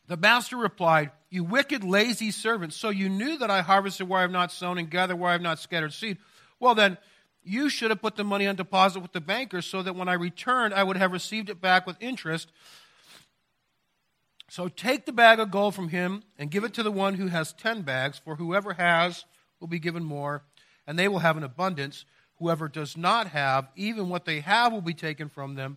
The 0.07 0.17
master 0.17 0.57
replied, 0.57 1.11
You 1.31 1.45
wicked, 1.45 1.83
lazy 1.83 2.31
servant, 2.31 2.73
so 2.73 2.91
you 2.91 3.09
knew 3.09 3.39
that 3.39 3.51
I 3.51 3.63
harvested 3.63 4.09
where 4.09 4.19
I 4.19 4.23
have 4.23 4.31
not 4.31 4.53
sown 4.53 4.79
and 4.79 4.91
gathered 4.91 5.17
where 5.17 5.31
I 5.31 5.33
have 5.33 5.43
not 5.43 5.59
scattered 5.59 5.93
seed. 5.93 6.19
Well, 6.61 6.75
then, 6.75 6.99
you 7.45 7.69
should 7.69 7.91
have 7.91 8.01
put 8.01 8.17
the 8.17 8.25
money 8.25 8.47
on 8.47 8.57
deposit 8.57 9.01
with 9.01 9.13
the 9.13 9.21
banker 9.21 9.61
so 9.61 9.83
that 9.83 9.95
when 9.95 10.09
I 10.09 10.15
returned, 10.15 10.73
I 10.75 10.83
would 10.83 10.97
have 10.97 11.13
received 11.13 11.51
it 11.51 11.61
back 11.61 11.87
with 11.87 11.97
interest. 12.01 12.51
So 14.49 14.69
take 14.69 15.05
the 15.05 15.13
bag 15.13 15.41
of 15.41 15.51
gold 15.51 15.75
from 15.75 15.89
him 15.89 16.23
and 16.39 16.51
give 16.51 16.65
it 16.65 16.75
to 16.75 16.83
the 16.83 16.93
one 16.93 17.15
who 17.15 17.27
has 17.27 17.53
ten 17.53 17.83
bags, 17.83 18.19
for 18.19 18.37
whoever 18.37 18.75
has 18.75 19.25
will 19.61 19.69
be 19.69 19.79
given 19.79 20.05
more, 20.05 20.45
and 20.87 20.99
they 20.99 21.09
will 21.09 21.19
have 21.21 21.37
an 21.37 21.43
abundance. 21.43 22.05
Whoever 22.39 22.69
does 22.69 22.97
not 22.97 23.29
have, 23.29 23.69
even 23.77 24.09
what 24.09 24.25
they 24.25 24.41
have 24.41 24.73
will 24.73 24.81
be 24.81 24.95
taken 24.95 25.29
from 25.29 25.55
them 25.55 25.77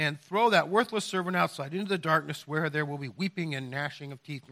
and 0.00 0.18
throw 0.18 0.48
that 0.48 0.70
worthless 0.70 1.04
servant 1.04 1.36
outside 1.36 1.74
into 1.74 1.86
the 1.86 1.98
darkness 1.98 2.48
where 2.48 2.70
there 2.70 2.86
will 2.86 2.96
be 2.96 3.10
weeping 3.10 3.54
and 3.54 3.70
gnashing 3.70 4.12
of 4.12 4.22
teeth. 4.22 4.42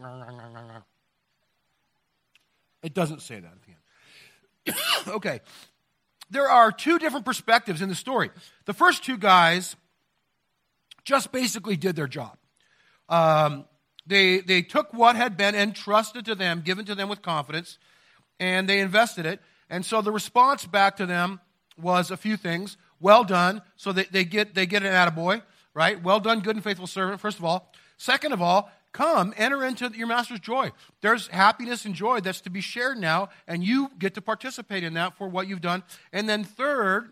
It 2.83 2.93
doesn't 2.93 3.23
say 3.23 3.39
that 3.39 3.51
at 3.51 3.61
the 3.63 4.71
end. 4.71 4.77
okay. 5.15 5.39
There 6.29 6.47
are 6.47 6.71
two 6.71 6.99
different 6.99 7.25
perspectives 7.25 7.81
in 7.81 7.89
the 7.89 7.95
story. 7.95 8.29
The 8.65 8.75
first 8.75 9.03
two 9.03 9.17
guys 9.17 9.75
just 11.03 11.31
basically 11.31 11.77
did 11.77 11.95
their 11.95 12.07
job. 12.07 12.37
Um, 13.09 13.65
they, 14.05 14.41
they 14.41 14.61
took 14.61 14.93
what 14.93 15.15
had 15.15 15.35
been 15.35 15.55
entrusted 15.55 16.25
to 16.25 16.35
them, 16.35 16.61
given 16.61 16.85
to 16.85 16.93
them 16.93 17.09
with 17.09 17.23
confidence, 17.23 17.79
and 18.39 18.69
they 18.69 18.81
invested 18.81 19.25
it. 19.25 19.41
And 19.67 19.83
so 19.83 20.03
the 20.03 20.11
response 20.11 20.67
back 20.67 20.97
to 20.97 21.07
them 21.07 21.39
was 21.75 22.11
a 22.11 22.17
few 22.17 22.37
things 22.37 22.77
well 22.99 23.23
done. 23.23 23.61
So 23.75 23.91
they, 23.91 24.05
they, 24.05 24.23
get, 24.23 24.55
they 24.55 24.65
get 24.65 24.83
an 24.83 24.91
attaboy, 24.91 25.41
right? 25.73 26.01
Well 26.01 26.19
done, 26.19 26.39
good 26.41 26.55
and 26.55 26.63
faithful 26.63 26.87
servant, 26.87 27.19
first 27.19 27.39
of 27.39 27.45
all. 27.45 27.71
Second 27.97 28.31
of 28.31 28.41
all, 28.41 28.71
come, 28.91 29.33
enter 29.37 29.63
into 29.65 29.91
your 29.95 30.07
master's 30.07 30.39
joy. 30.39 30.71
There's 31.01 31.27
happiness 31.27 31.85
and 31.85 31.93
joy 31.93 32.21
that's 32.21 32.41
to 32.41 32.49
be 32.49 32.61
shared 32.61 32.97
now, 32.97 33.29
and 33.47 33.63
you 33.63 33.91
get 33.99 34.13
to 34.15 34.21
participate 34.21 34.83
in 34.83 34.93
that 34.93 35.17
for 35.17 35.27
what 35.27 35.47
you've 35.47 35.61
done. 35.61 35.83
And 36.13 36.27
then 36.27 36.43
third, 36.43 37.11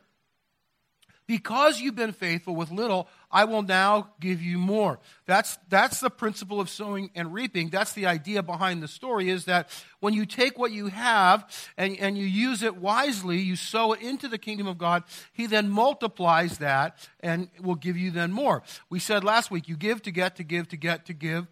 because 1.28 1.82
you've 1.82 1.96
been 1.96 2.14
faithful 2.14 2.56
with 2.56 2.72
little, 2.72 3.08
I 3.30 3.44
will 3.44 3.62
now 3.62 4.12
give 4.22 4.42
you 4.42 4.58
more. 4.58 5.00
That's, 5.26 5.58
that's 5.68 6.00
the 6.00 6.10
principle 6.10 6.62
of 6.62 6.70
sowing 6.70 7.12
and 7.14 7.34
reaping. 7.34 7.70
That's 7.70 7.92
the 7.92 8.06
idea 8.06 8.42
behind 8.42 8.82
the 8.82 8.88
story 8.88 9.30
is 9.30 9.46
that 9.46 9.70
when 10.00 10.14
you 10.14 10.26
take 10.26 10.58
what 10.58 10.72
you 10.72 10.88
have 10.88 11.46
and, 11.78 11.98
and 12.00 12.18
you 12.18 12.26
use 12.26 12.64
it 12.64 12.78
wisely, 12.78 13.40
you 13.40 13.58
sow 13.58 13.92
it 13.92 14.02
into 14.02 14.30
the 14.30 14.38
kingdom 14.38 14.68
of 14.68 14.78
God, 14.78 15.04
He 15.34 15.46
then 15.46 15.70
multiplies 15.70 16.60
that 16.60 16.98
and 17.20 17.50
will 17.62 17.76
give 17.76 17.98
you 17.98 18.10
then 18.10 18.32
more. 18.32 18.64
We 18.90 19.00
said 19.00 19.26
last 19.26 19.52
week, 19.52 19.68
you 19.68 19.76
give 19.76 20.02
to 20.04 20.12
get, 20.12 20.38
to 20.38 20.44
give, 20.44 20.70
to 20.70 20.78
get, 20.78 21.06
to 21.06 21.14
give, 21.14 21.48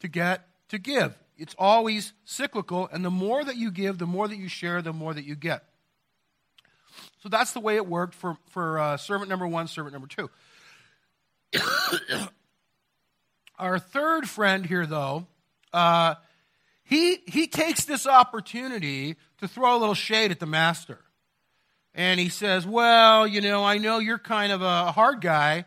to 0.00 0.08
get, 0.08 0.46
to 0.70 0.78
give. 0.78 1.16
It's 1.38 1.54
always 1.58 2.12
cyclical, 2.24 2.88
and 2.92 3.02
the 3.04 3.10
more 3.10 3.44
that 3.44 3.56
you 3.56 3.70
give, 3.70 3.96
the 3.96 4.06
more 4.06 4.28
that 4.28 4.36
you 4.36 4.48
share, 4.48 4.82
the 4.82 4.92
more 4.92 5.14
that 5.14 5.24
you 5.24 5.36
get. 5.36 5.64
So 7.22 7.28
that's 7.28 7.52
the 7.52 7.60
way 7.60 7.76
it 7.76 7.86
worked 7.86 8.14
for, 8.14 8.38
for 8.48 8.78
uh, 8.78 8.96
servant 8.96 9.28
number 9.28 9.46
one, 9.46 9.68
servant 9.68 9.92
number 9.92 10.08
two. 10.08 10.30
Our 13.58 13.78
third 13.78 14.28
friend 14.28 14.64
here, 14.64 14.86
though, 14.86 15.26
uh, 15.72 16.14
he, 16.82 17.18
he 17.26 17.46
takes 17.46 17.84
this 17.84 18.06
opportunity 18.06 19.16
to 19.38 19.48
throw 19.48 19.76
a 19.76 19.78
little 19.78 19.94
shade 19.94 20.30
at 20.30 20.40
the 20.40 20.46
master. 20.46 20.98
And 21.94 22.18
he 22.18 22.30
says, 22.30 22.66
Well, 22.66 23.26
you 23.26 23.42
know, 23.42 23.64
I 23.64 23.76
know 23.76 23.98
you're 23.98 24.18
kind 24.18 24.50
of 24.50 24.62
a 24.62 24.90
hard 24.92 25.20
guy, 25.20 25.66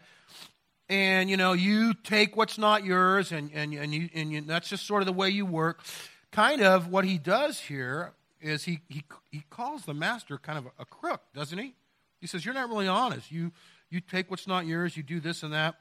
and, 0.90 1.30
you 1.30 1.38
know, 1.38 1.54
you 1.54 1.94
take 1.94 2.36
what's 2.36 2.58
not 2.58 2.84
yours, 2.84 3.32
and, 3.32 3.52
and, 3.54 3.74
and, 3.76 3.94
you, 3.94 4.10
and 4.16 4.32
you, 4.32 4.42
that's 4.42 4.70
just 4.70 4.88
sort 4.88 5.04
of 5.04 5.06
the 5.06 5.14
way 5.14 5.30
you 5.30 5.46
work. 5.46 5.84
Kind 6.32 6.62
of 6.62 6.88
what 6.88 7.06
he 7.06 7.20
does 7.20 7.60
here 7.60 8.14
is 8.44 8.66
he, 8.66 8.82
he, 8.90 9.04
he 9.32 9.44
calls 9.50 9.84
the 9.86 9.94
master 9.94 10.38
kind 10.38 10.60
of 10.60 10.66
a, 10.66 10.82
a 10.82 10.86
crook, 10.86 11.22
doesn't 11.34 11.58
he? 11.58 11.74
He 12.20 12.28
says, 12.28 12.46
You're 12.46 12.54
not 12.54 12.70
really 12.70 12.88
honest. 12.88 13.32
You, 13.32 13.52
you 13.90 14.02
take 14.02 14.30
what's 14.30 14.48
not 14.48 14.66
yours, 14.66 14.96
you 14.96 15.04
do 15.04 15.20
this 15.20 15.44
and 15.44 15.54
that. 15.54 15.76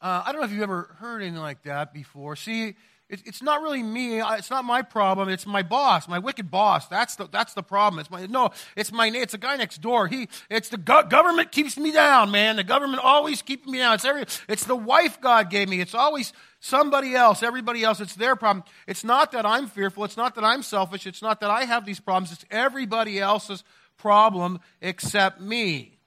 Uh, 0.00 0.22
I 0.26 0.32
don't 0.32 0.40
know 0.40 0.46
if 0.46 0.52
you've 0.52 0.62
ever 0.62 0.94
heard 0.98 1.22
anything 1.22 1.40
like 1.40 1.62
that 1.64 1.92
before. 1.92 2.36
See, 2.36 2.74
it, 3.08 3.22
it's 3.24 3.42
not 3.42 3.62
really 3.62 3.82
me. 3.82 4.20
It's 4.20 4.50
not 4.50 4.64
my 4.64 4.82
problem. 4.82 5.28
It's 5.28 5.46
my 5.46 5.62
boss, 5.62 6.08
my 6.08 6.18
wicked 6.18 6.50
boss. 6.50 6.88
That's 6.88 7.16
the, 7.16 7.28
that's 7.28 7.54
the 7.54 7.62
problem. 7.62 8.00
It's 8.00 8.10
my, 8.10 8.26
no, 8.26 8.50
it's 8.76 8.92
my, 8.92 9.06
it's 9.08 9.32
a 9.32 9.38
guy 9.38 9.56
next 9.56 9.80
door. 9.80 10.08
He, 10.08 10.28
it's 10.50 10.68
the 10.68 10.76
go- 10.76 11.04
government 11.04 11.52
keeps 11.52 11.78
me 11.78 11.92
down, 11.92 12.30
man. 12.30 12.56
The 12.56 12.64
government 12.64 13.02
always 13.02 13.42
keeps 13.42 13.66
me 13.66 13.78
down. 13.78 13.94
It's 13.94 14.04
every, 14.04 14.24
it's 14.48 14.64
the 14.64 14.76
wife 14.76 15.20
God 15.20 15.50
gave 15.50 15.68
me. 15.68 15.80
It's 15.80 15.94
always 15.94 16.32
somebody 16.66 17.14
else, 17.14 17.42
everybody 17.42 17.84
else. 17.84 18.00
It's 18.00 18.14
their 18.14 18.36
problem. 18.36 18.64
It's 18.86 19.04
not 19.04 19.32
that 19.32 19.46
I'm 19.46 19.68
fearful. 19.68 20.04
It's 20.04 20.16
not 20.16 20.34
that 20.34 20.44
I'm 20.44 20.62
selfish. 20.62 21.06
It's 21.06 21.22
not 21.22 21.40
that 21.40 21.50
I 21.50 21.64
have 21.64 21.86
these 21.86 22.00
problems. 22.00 22.32
It's 22.32 22.44
everybody 22.50 23.18
else's 23.18 23.64
problem 23.96 24.60
except 24.80 25.40
me. 25.40 25.98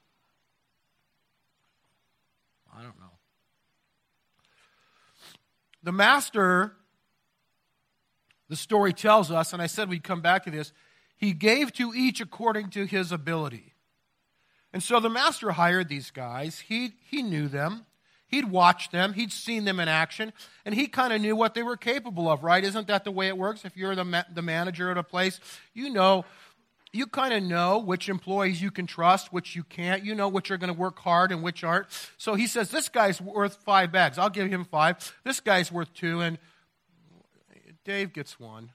I 2.78 2.82
don't 2.82 3.00
know. 3.00 3.18
The 5.84 5.92
master, 5.92 6.74
the 8.50 8.56
story 8.56 8.94
tells 8.94 9.32
us, 9.32 9.54
and 9.54 9.62
I 9.62 9.68
said 9.68 9.90
we'd 9.90 10.04
come 10.04 10.22
back 10.22 10.44
to 10.44 10.52
this, 10.52 10.74
he 11.16 11.34
gave 11.34 11.74
to 11.74 11.94
each 11.94 12.22
according 12.22 12.70
to 12.72 12.86
his 12.86 13.12
ability. 13.12 13.74
And 14.72 14.84
so 14.84 15.00
the 15.00 15.10
master 15.10 15.52
hired 15.52 15.90
these 15.90 16.12
guys. 16.12 16.60
He, 16.60 16.94
he 17.10 17.24
knew 17.24 17.48
them. 17.48 17.86
He'd 18.30 18.46
watched 18.46 18.92
them, 18.92 19.14
he'd 19.14 19.32
seen 19.32 19.66
them 19.66 19.80
in 19.80 19.88
action, 19.88 20.34
and 20.64 20.76
he 20.76 20.88
kind 20.88 21.12
of 21.12 21.20
knew 21.20 21.36
what 21.36 21.56
they 21.56 21.64
were 21.64 21.78
capable 21.78 22.30
of, 22.30 22.44
right? 22.44 22.64
Isn't 22.64 22.88
that 22.88 23.04
the 23.04 23.12
way 23.12 23.28
it 23.28 23.38
works? 23.38 23.66
If 23.66 23.76
you're 23.76 23.96
the, 23.96 24.06
ma- 24.06 24.24
the 24.32 24.44
manager 24.44 24.92
at 24.92 24.98
a 24.98 25.04
place, 25.04 25.40
you 25.74 25.90
know, 25.90 26.26
you 26.94 27.08
kind 27.08 27.34
of 27.34 27.44
know 27.44 27.80
which 27.80 28.08
employees 28.08 28.62
you 28.62 28.72
can 28.72 28.86
trust, 28.86 29.34
which 29.34 29.56
you 29.56 29.64
can't. 29.64 30.04
You 30.04 30.16
know 30.16 30.28
which 30.28 30.52
are 30.52 30.58
going 30.58 30.74
to 30.74 30.80
work 30.80 31.00
hard 31.00 31.32
and 31.32 31.44
which 31.44 31.64
aren't. 31.64 31.88
So 32.18 32.36
he 32.36 32.48
says, 32.48 32.72
This 32.72 32.90
guy's 32.90 33.22
worth 33.22 33.58
five 33.58 33.92
bags. 33.92 34.18
I'll 34.18 34.30
give 34.30 34.50
him 34.50 34.66
five. 34.66 35.16
This 35.24 35.40
guy's 35.40 35.72
worth 35.72 35.94
two, 35.94 36.22
and 36.22 36.40
Dave 37.84 38.14
gets 38.14 38.40
one. 38.40 38.72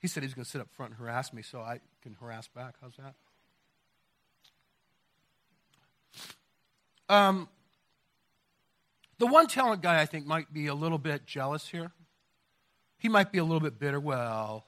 He 0.00 0.08
said 0.08 0.22
he's 0.22 0.34
going 0.34 0.44
to 0.44 0.50
sit 0.50 0.60
up 0.60 0.68
front 0.70 0.92
and 0.92 1.00
harass 1.00 1.32
me 1.32 1.42
so 1.42 1.60
I 1.60 1.80
can 2.02 2.14
harass 2.20 2.48
back. 2.48 2.76
How's 2.80 2.96
that? 2.96 3.14
Um, 7.08 7.48
the 9.18 9.26
one 9.26 9.46
talent 9.46 9.82
guy, 9.82 10.00
I 10.00 10.06
think, 10.06 10.26
might 10.26 10.52
be 10.52 10.66
a 10.66 10.74
little 10.74 10.98
bit 10.98 11.26
jealous 11.26 11.68
here. 11.68 11.92
He 12.98 13.08
might 13.08 13.30
be 13.32 13.38
a 13.38 13.44
little 13.44 13.60
bit 13.60 13.78
bitter. 13.78 14.00
Well, 14.00 14.64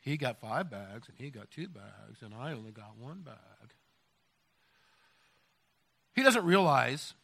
he 0.00 0.16
got 0.16 0.40
five 0.40 0.70
bags 0.70 1.08
and 1.08 1.16
he 1.18 1.30
got 1.30 1.50
two 1.50 1.68
bags, 1.68 2.22
and 2.22 2.34
I 2.34 2.52
only 2.52 2.70
got 2.70 2.96
one 2.98 3.20
bag. 3.20 3.36
He 6.14 6.22
doesn't 6.22 6.44
realize 6.44 7.14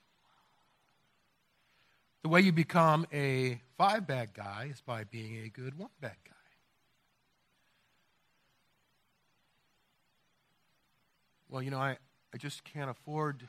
the 2.23 2.29
way 2.29 2.41
you 2.41 2.53
become 2.53 3.07
a 3.13 3.61
five 3.77 4.07
bag 4.07 4.35
guy 4.35 4.69
is 4.73 4.81
by 4.81 5.05
being 5.05 5.45
a 5.45 5.49
good 5.49 5.79
one 5.79 5.91
bag 6.01 6.17
guy. 6.25 6.33
Well, 11.49 11.63
you 11.63 11.71
know, 11.71 11.79
I, 11.79 11.99
I 12.35 12.39
just 12.39 12.65
can't 12.65 12.91
afford 12.91 13.49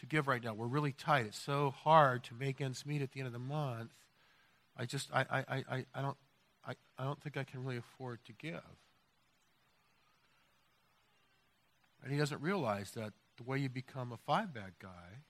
to 0.00 0.06
give 0.06 0.26
right 0.28 0.42
now. 0.42 0.54
We're 0.54 0.66
really 0.66 0.92
tight. 0.92 1.26
It's 1.26 1.38
so 1.38 1.70
hard 1.70 2.24
to 2.24 2.34
make 2.34 2.60
ends 2.60 2.84
meet 2.84 3.02
at 3.02 3.12
the 3.12 3.20
end 3.20 3.26
of 3.26 3.32
the 3.32 3.38
month. 3.38 3.90
I 4.76 4.86
just, 4.86 5.08
I, 5.12 5.24
I, 5.30 5.44
I, 5.48 5.84
I, 5.94 6.02
don't, 6.02 6.16
I, 6.66 6.72
I 6.98 7.04
don't 7.04 7.20
think 7.22 7.36
I 7.36 7.44
can 7.44 7.62
really 7.62 7.76
afford 7.76 8.24
to 8.26 8.32
give. 8.32 8.60
And 12.02 12.12
he 12.12 12.18
doesn't 12.18 12.40
realize 12.40 12.92
that 12.92 13.12
the 13.36 13.42
way 13.42 13.58
you 13.58 13.68
become 13.68 14.12
a 14.12 14.16
five 14.16 14.54
bag 14.54 14.72
guy 14.80 15.20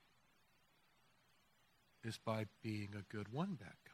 is 2.03 2.17
by 2.17 2.45
being 2.63 2.89
a 2.97 3.15
good 3.15 3.31
one 3.31 3.55
bag 3.55 3.75
guy. 3.85 3.91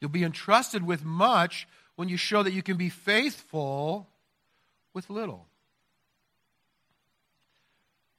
You'll 0.00 0.10
be 0.10 0.24
entrusted 0.24 0.84
with 0.84 1.04
much 1.04 1.66
when 1.96 2.08
you 2.08 2.16
show 2.16 2.42
that 2.42 2.52
you 2.52 2.62
can 2.62 2.76
be 2.76 2.88
faithful 2.88 4.08
with 4.94 5.10
little. 5.10 5.46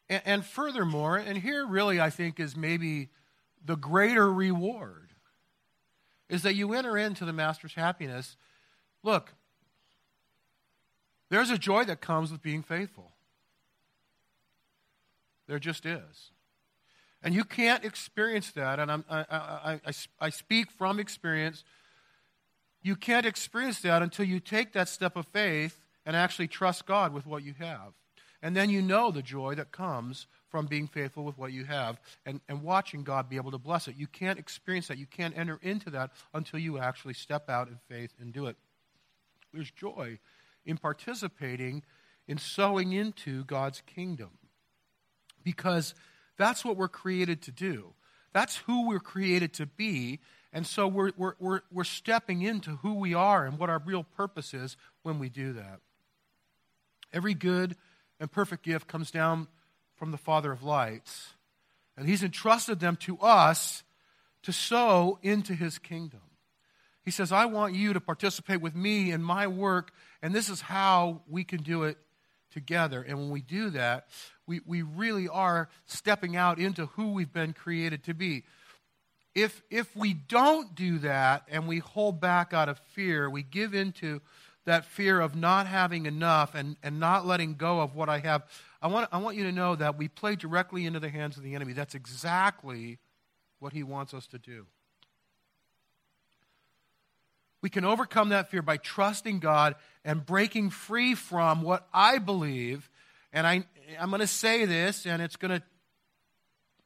And, 0.09 0.21
and 0.25 0.45
furthermore, 0.45 1.17
and 1.17 1.37
here 1.37 1.65
really 1.65 1.99
I 1.99 2.09
think 2.09 2.39
is 2.39 2.55
maybe 2.55 3.09
the 3.63 3.75
greater 3.75 4.31
reward, 4.31 5.09
is 6.29 6.43
that 6.43 6.55
you 6.55 6.73
enter 6.73 6.97
into 6.97 7.25
the 7.25 7.33
Master's 7.33 7.73
happiness. 7.73 8.35
Look, 9.03 9.33
there's 11.29 11.49
a 11.49 11.57
joy 11.57 11.83
that 11.85 12.01
comes 12.01 12.31
with 12.31 12.41
being 12.41 12.63
faithful. 12.63 13.11
There 15.47 15.59
just 15.59 15.85
is. 15.85 16.31
And 17.23 17.33
you 17.33 17.43
can't 17.43 17.83
experience 17.83 18.51
that, 18.51 18.79
and 18.79 18.91
I, 18.91 18.99
I, 19.09 19.79
I, 19.85 19.91
I, 20.19 20.29
speak 20.29 20.71
from 20.71 20.99
experience. 20.99 21.63
You 22.81 22.95
can't 22.95 23.25
experience 23.25 23.81
that 23.81 24.01
until 24.01 24.25
you 24.25 24.39
take 24.39 24.73
that 24.73 24.87
step 24.87 25.15
of 25.15 25.25
faith 25.27 25.79
and 26.05 26.15
actually 26.15 26.47
trust 26.47 26.85
God 26.85 27.13
with 27.13 27.25
what 27.25 27.43
you 27.43 27.53
have. 27.59 27.93
And 28.47 28.55
then 28.55 28.69
you 28.69 28.81
know 28.81 29.11
the 29.11 29.21
joy 29.21 29.55
that 29.55 29.73
comes 29.73 30.25
from 30.47 30.67
being 30.67 30.87
faithful 30.87 31.25
with 31.25 31.37
what 31.37 31.51
you 31.51 31.65
have 31.65 31.99
and, 32.25 32.39
and 32.47 32.63
watching 32.63 33.03
God 33.03 33.27
be 33.27 33.35
able 33.35 33.51
to 33.51 33.57
bless 33.57 33.89
it. 33.89 33.97
You 33.97 34.07
can't 34.07 34.39
experience 34.39 34.87
that. 34.87 34.97
You 34.97 35.05
can't 35.05 35.37
enter 35.37 35.59
into 35.61 35.89
that 35.89 36.11
until 36.33 36.57
you 36.57 36.77
actually 36.77 37.13
step 37.13 37.49
out 37.49 37.67
in 37.67 37.77
faith 37.89 38.13
and 38.21 38.31
do 38.31 38.45
it. 38.45 38.55
There's 39.53 39.69
joy 39.69 40.19
in 40.65 40.77
participating 40.77 41.83
in 42.25 42.37
sowing 42.37 42.93
into 42.93 43.43
God's 43.43 43.81
kingdom 43.85 44.29
because 45.43 45.93
that's 46.37 46.63
what 46.63 46.77
we're 46.77 46.87
created 46.87 47.41
to 47.41 47.51
do. 47.51 47.95
That's 48.31 48.55
who 48.55 48.87
we're 48.87 49.01
created 49.01 49.51
to 49.55 49.65
be. 49.65 50.21
And 50.53 50.65
so 50.65 50.87
we're, 50.87 51.11
we're, 51.17 51.33
we're, 51.37 51.61
we're 51.69 51.83
stepping 51.83 52.43
into 52.43 52.77
who 52.77 52.93
we 52.93 53.13
are 53.13 53.45
and 53.45 53.59
what 53.59 53.69
our 53.69 53.81
real 53.85 54.05
purpose 54.05 54.53
is 54.53 54.77
when 55.03 55.19
we 55.19 55.27
do 55.27 55.51
that. 55.51 55.81
Every 57.11 57.33
good 57.33 57.75
and 58.19 58.31
perfect 58.31 58.63
gift 58.63 58.87
comes 58.87 59.11
down 59.11 59.47
from 59.95 60.11
the 60.11 60.17
Father 60.17 60.51
of 60.51 60.63
lights, 60.63 61.33
and 61.95 62.07
He's 62.07 62.23
entrusted 62.23 62.79
them 62.79 62.95
to 62.97 63.17
us 63.19 63.83
to 64.43 64.53
sow 64.53 65.19
into 65.21 65.53
His 65.53 65.79
kingdom. 65.79 66.21
He 67.03 67.11
says, 67.11 67.31
I 67.31 67.45
want 67.45 67.73
you 67.73 67.93
to 67.93 68.01
participate 68.01 68.61
with 68.61 68.75
me 68.75 69.11
in 69.11 69.23
my 69.23 69.47
work, 69.47 69.91
and 70.21 70.35
this 70.35 70.49
is 70.49 70.61
how 70.61 71.21
we 71.27 71.43
can 71.43 71.63
do 71.63 71.83
it 71.83 71.97
together. 72.51 73.01
And 73.01 73.17
when 73.17 73.29
we 73.29 73.41
do 73.41 73.69
that, 73.71 74.07
we, 74.45 74.61
we 74.65 74.81
really 74.81 75.27
are 75.27 75.69
stepping 75.85 76.35
out 76.35 76.59
into 76.59 76.87
who 76.87 77.13
we've 77.13 77.31
been 77.31 77.53
created 77.53 78.03
to 78.05 78.13
be. 78.13 78.43
If, 79.35 79.61
if 79.69 79.95
we 79.95 80.13
don't 80.13 80.73
do 80.73 80.97
that 80.99 81.43
and 81.49 81.67
we 81.67 81.79
hold 81.79 82.19
back 82.19 82.53
out 82.53 82.69
of 82.69 82.79
fear, 82.93 83.29
we 83.29 83.43
give 83.43 83.73
into 83.75 84.21
that 84.67 84.83
fear 84.83 85.21
of 85.21 85.33
not 85.33 85.65
having 85.65 86.05
enough 86.05 86.53
and, 86.53 86.75
and 86.83 86.99
not 86.99 87.25
letting 87.25 87.55
go 87.55 87.79
of 87.79 87.95
what 87.95 88.09
I 88.09 88.19
have, 88.19 88.43
I 88.81 88.87
want, 88.87 89.07
I 89.13 89.17
want 89.17 89.37
you 89.37 89.43
to 89.45 89.51
know 89.51 89.75
that 89.77 89.97
we 89.97 90.09
play 90.09 90.35
directly 90.35 90.85
into 90.85 90.99
the 90.99 91.09
hands 91.09 91.37
of 91.37 91.43
the 91.43 91.55
enemy. 91.55 91.71
That's 91.71 91.95
exactly 91.95 92.99
what 93.59 93.71
he 93.71 93.81
wants 93.81 94.13
us 94.13 94.27
to 94.27 94.37
do. 94.37 94.65
We 97.61 97.69
can 97.69 97.85
overcome 97.85 98.29
that 98.29 98.51
fear 98.51 98.61
by 98.61 98.75
trusting 98.75 99.39
God 99.39 99.75
and 100.03 100.25
breaking 100.25 100.69
free 100.69 101.15
from 101.15 101.61
what 101.61 101.87
I 101.93 102.17
believe. 102.17 102.89
And 103.31 103.47
I, 103.47 103.63
I'm 103.97 104.09
going 104.09 104.19
to 104.19 104.27
say 104.27 104.65
this, 104.65 105.05
and 105.05 105.21
it's 105.21 105.37
going 105.37 105.59
to 105.59 105.63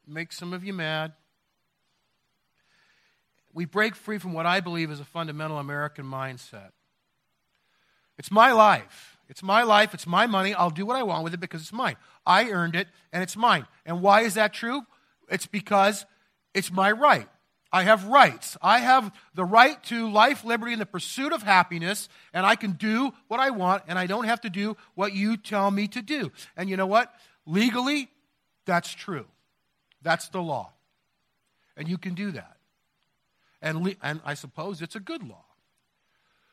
make 0.06 0.32
some 0.32 0.52
of 0.52 0.64
you 0.64 0.72
mad. 0.72 1.14
We 3.52 3.64
break 3.64 3.96
free 3.96 4.18
from 4.18 4.34
what 4.34 4.46
I 4.46 4.60
believe 4.60 4.92
is 4.92 5.00
a 5.00 5.04
fundamental 5.04 5.58
American 5.58 6.06
mindset. 6.06 6.70
It's 8.18 8.30
my 8.30 8.52
life. 8.52 9.18
It's 9.28 9.42
my 9.42 9.62
life. 9.62 9.94
It's 9.94 10.06
my 10.06 10.26
money. 10.26 10.54
I'll 10.54 10.70
do 10.70 10.84
what 10.84 10.96
I 10.96 11.02
want 11.02 11.24
with 11.24 11.34
it 11.34 11.40
because 11.40 11.62
it's 11.62 11.72
mine. 11.72 11.96
I 12.26 12.50
earned 12.50 12.76
it, 12.76 12.88
and 13.12 13.22
it's 13.22 13.36
mine. 13.36 13.66
And 13.86 14.02
why 14.02 14.22
is 14.22 14.34
that 14.34 14.52
true? 14.52 14.82
It's 15.28 15.46
because 15.46 16.04
it's 16.54 16.70
my 16.70 16.92
right. 16.92 17.28
I 17.72 17.84
have 17.84 18.04
rights. 18.04 18.58
I 18.60 18.80
have 18.80 19.10
the 19.34 19.44
right 19.44 19.82
to 19.84 20.10
life, 20.10 20.44
liberty, 20.44 20.72
and 20.72 20.80
the 20.80 20.86
pursuit 20.86 21.32
of 21.32 21.42
happiness, 21.42 22.10
and 22.34 22.44
I 22.44 22.54
can 22.54 22.72
do 22.72 23.12
what 23.28 23.40
I 23.40 23.48
want, 23.50 23.84
and 23.88 23.98
I 23.98 24.06
don't 24.06 24.24
have 24.24 24.42
to 24.42 24.50
do 24.50 24.76
what 24.94 25.14
you 25.14 25.38
tell 25.38 25.70
me 25.70 25.88
to 25.88 26.02
do. 26.02 26.30
And 26.54 26.68
you 26.68 26.76
know 26.76 26.86
what? 26.86 27.14
Legally, 27.46 28.10
that's 28.66 28.92
true. 28.92 29.26
That's 30.02 30.28
the 30.28 30.42
law. 30.42 30.72
And 31.76 31.88
you 31.88 31.96
can 31.96 32.12
do 32.12 32.32
that. 32.32 32.56
And, 33.62 33.82
le- 33.82 33.96
and 34.02 34.20
I 34.24 34.34
suppose 34.34 34.82
it's 34.82 34.96
a 34.96 35.00
good 35.00 35.26
law. 35.26 35.44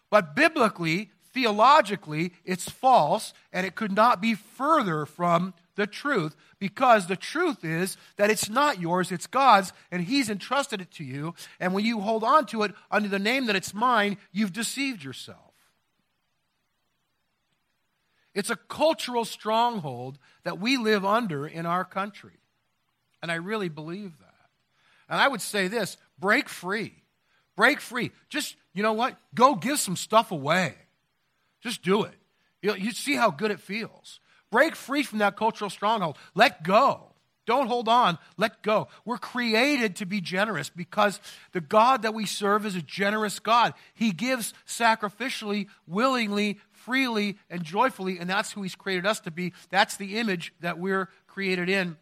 But 0.10 0.36
biblically, 0.36 1.12
theologically, 1.34 2.34
it's 2.44 2.70
false, 2.70 3.34
and 3.54 3.65
it 3.65 3.76
could 3.76 3.92
not 3.92 4.22
be 4.22 4.34
further 4.34 5.06
from 5.06 5.54
the 5.76 5.88
truth 5.88 6.36
because 6.60 7.08
the 7.08 7.15
truth 7.15 7.63
is 7.63 7.98
that 8.18 8.30
it's 8.30 8.50
not 8.50 8.80
yours, 8.80 9.12
it's 9.12 9.28
God's, 9.28 9.72
and 9.92 10.04
He's 10.04 10.30
entrusted 10.30 10.82
it 10.82 10.92
to 10.92 11.04
you. 11.04 11.34
And 11.60 11.74
when 11.74 11.86
you 11.86 12.02
hold 12.02 12.24
on 12.24 12.46
to 12.48 12.63
it 12.63 12.74
under 12.92 13.08
the 13.08 13.20
name 13.20 13.46
that 13.46 13.56
it's 13.56 13.74
mine, 13.74 14.18
you've 14.32 14.54
deceived 14.54 15.04
yourself. 15.04 15.38
It's 18.36 18.50
a 18.50 18.56
cultural 18.56 19.26
stronghold 19.26 20.20
that 20.44 20.60
we 20.60 20.78
live 20.78 21.04
under 21.04 21.48
in 21.48 21.65
our 21.65 21.84
country. 21.84 22.39
And 23.22 23.32
I 23.32 23.36
really 23.36 23.70
believe 23.70 24.18
that. 24.20 24.26
And 25.10 25.20
I 25.20 25.28
would 25.28 25.42
say 25.42 25.68
this 25.68 25.98
break 26.20 26.48
free. 26.48 26.94
Break 27.56 27.82
free. 27.82 28.12
Just, 28.30 28.56
you 28.74 28.84
know 28.84 28.94
what? 28.94 29.18
Go 29.36 29.56
give 29.56 29.80
some 29.80 29.98
stuff 29.98 30.32
away. 30.32 30.76
Just 31.62 31.82
do 31.82 32.04
it. 32.04 32.15
You, 32.62 32.69
know, 32.69 32.76
you 32.76 32.91
see 32.91 33.15
how 33.15 33.32
good 33.32 33.52
it 33.52 33.60
feels. 33.60 34.19
Break 34.52 34.76
free 34.76 35.04
from 35.04 35.19
that 35.19 35.38
cultural 35.38 35.69
stronghold. 35.69 36.17
Let 36.36 36.63
go. 36.63 37.10
Don't 37.45 37.67
hold 37.67 37.89
on. 37.89 38.19
Let 38.38 38.62
go. 38.62 38.89
We're 39.06 39.17
created 39.17 39.95
to 39.98 40.06
be 40.06 40.22
generous 40.22 40.69
because 40.69 41.19
the 41.52 41.62
God 41.62 42.04
that 42.04 42.13
we 42.13 42.28
serve 42.28 42.63
is 42.63 42.76
a 42.76 42.82
generous 42.82 43.39
God. 43.39 43.74
He 43.95 44.12
gives 44.12 44.54
sacrificially, 44.67 45.67
willingly, 45.88 46.60
freely, 46.72 47.38
and 47.50 47.63
joyfully, 47.63 48.19
and 48.19 48.30
that's 48.30 48.52
who 48.52 48.62
He's 48.62 48.76
created 48.76 49.08
us 49.08 49.19
to 49.22 49.32
be. 49.32 49.54
That's 49.72 49.98
the 49.98 50.19
image 50.19 50.54
that 50.60 50.78
we're 50.78 51.10
created 51.26 51.69
in. 51.69 51.98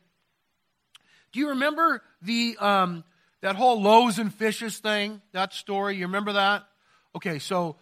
Do 1.32 1.40
you 1.40 1.50
remember 1.50 2.02
the 2.22 2.58
um, 2.60 3.06
that 3.40 3.56
whole 3.56 3.82
loaves 3.82 4.20
and 4.20 4.34
fishes 4.34 4.80
thing? 4.80 5.22
That 5.32 5.54
story. 5.54 5.96
You 5.96 6.08
remember 6.08 6.34
that? 6.34 6.68
Okay, 7.16 7.40
so 7.40 7.78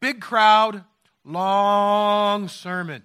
big 0.00 0.22
crowd, 0.22 0.84
long 1.24 2.48
sermon. 2.48 3.04